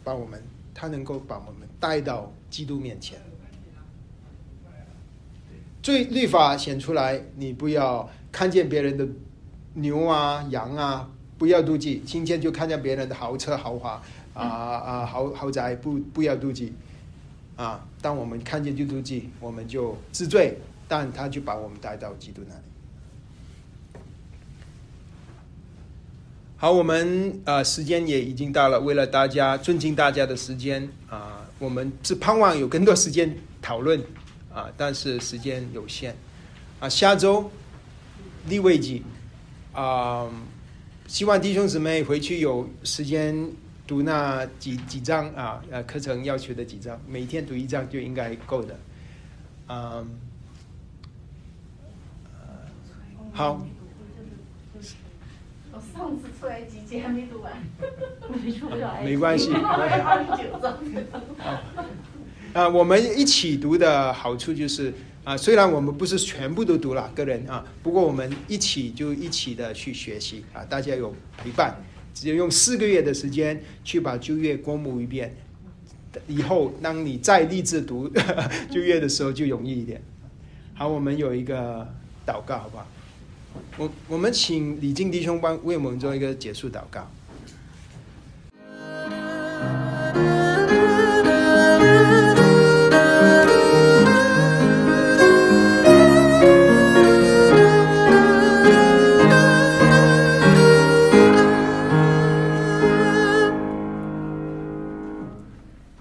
[0.03, 0.41] 把我们，
[0.73, 3.19] 它能够把我们带到基督面前。
[5.83, 9.05] 罪律法显出来，你不要看见别人的
[9.73, 14.01] 牛啊、羊啊，不要妒忌；今天就看见别人的豪车、豪华
[14.35, 16.71] 啊啊豪豪宅，不不要妒忌。
[17.55, 20.57] 啊，当我们看见就妒忌，我们就自罪，
[20.89, 22.61] 但他就把我们带到基督那里。
[26.57, 34.01] 好，我们呃时间也已经到了，为了大家尊敬大家的时间啊、我们是盼望有更多时间讨论
[34.53, 36.13] 啊、但是时间有限
[36.81, 37.49] 啊、下周
[38.47, 39.01] 立位记
[39.71, 40.29] 啊、
[41.07, 43.49] 希望弟兄姊妹回去有时间
[43.87, 48.79] 读那几几章啊，呃，课程要求的几章，每天读一章就应该够的。
[49.67, 50.07] 嗯、
[52.33, 52.39] 呃
[53.31, 53.61] 好，
[55.71, 57.53] 我上次出来几节还没读完，
[58.43, 59.53] 没出不了埃及没关系。
[59.53, 60.77] 二十九章。
[62.53, 64.91] 啊，我们一起读的好处就是
[65.23, 71.75] 啊，虽然我们不是全部都读了个人啊，不过我们一起就一起的去学习啊，大家有陪伴，
[72.15, 75.35] 只有用四个月的时间去把旧约过目一遍，
[76.27, 78.09] 以后当你再立志读
[78.71, 80.01] 旧约的时候就容易一点。
[80.73, 81.87] 好，我们有一个
[82.25, 82.87] 祷告，好不好？
[83.77, 87.09] 我我们请李静弟兄帮为我们做一个结束祷告。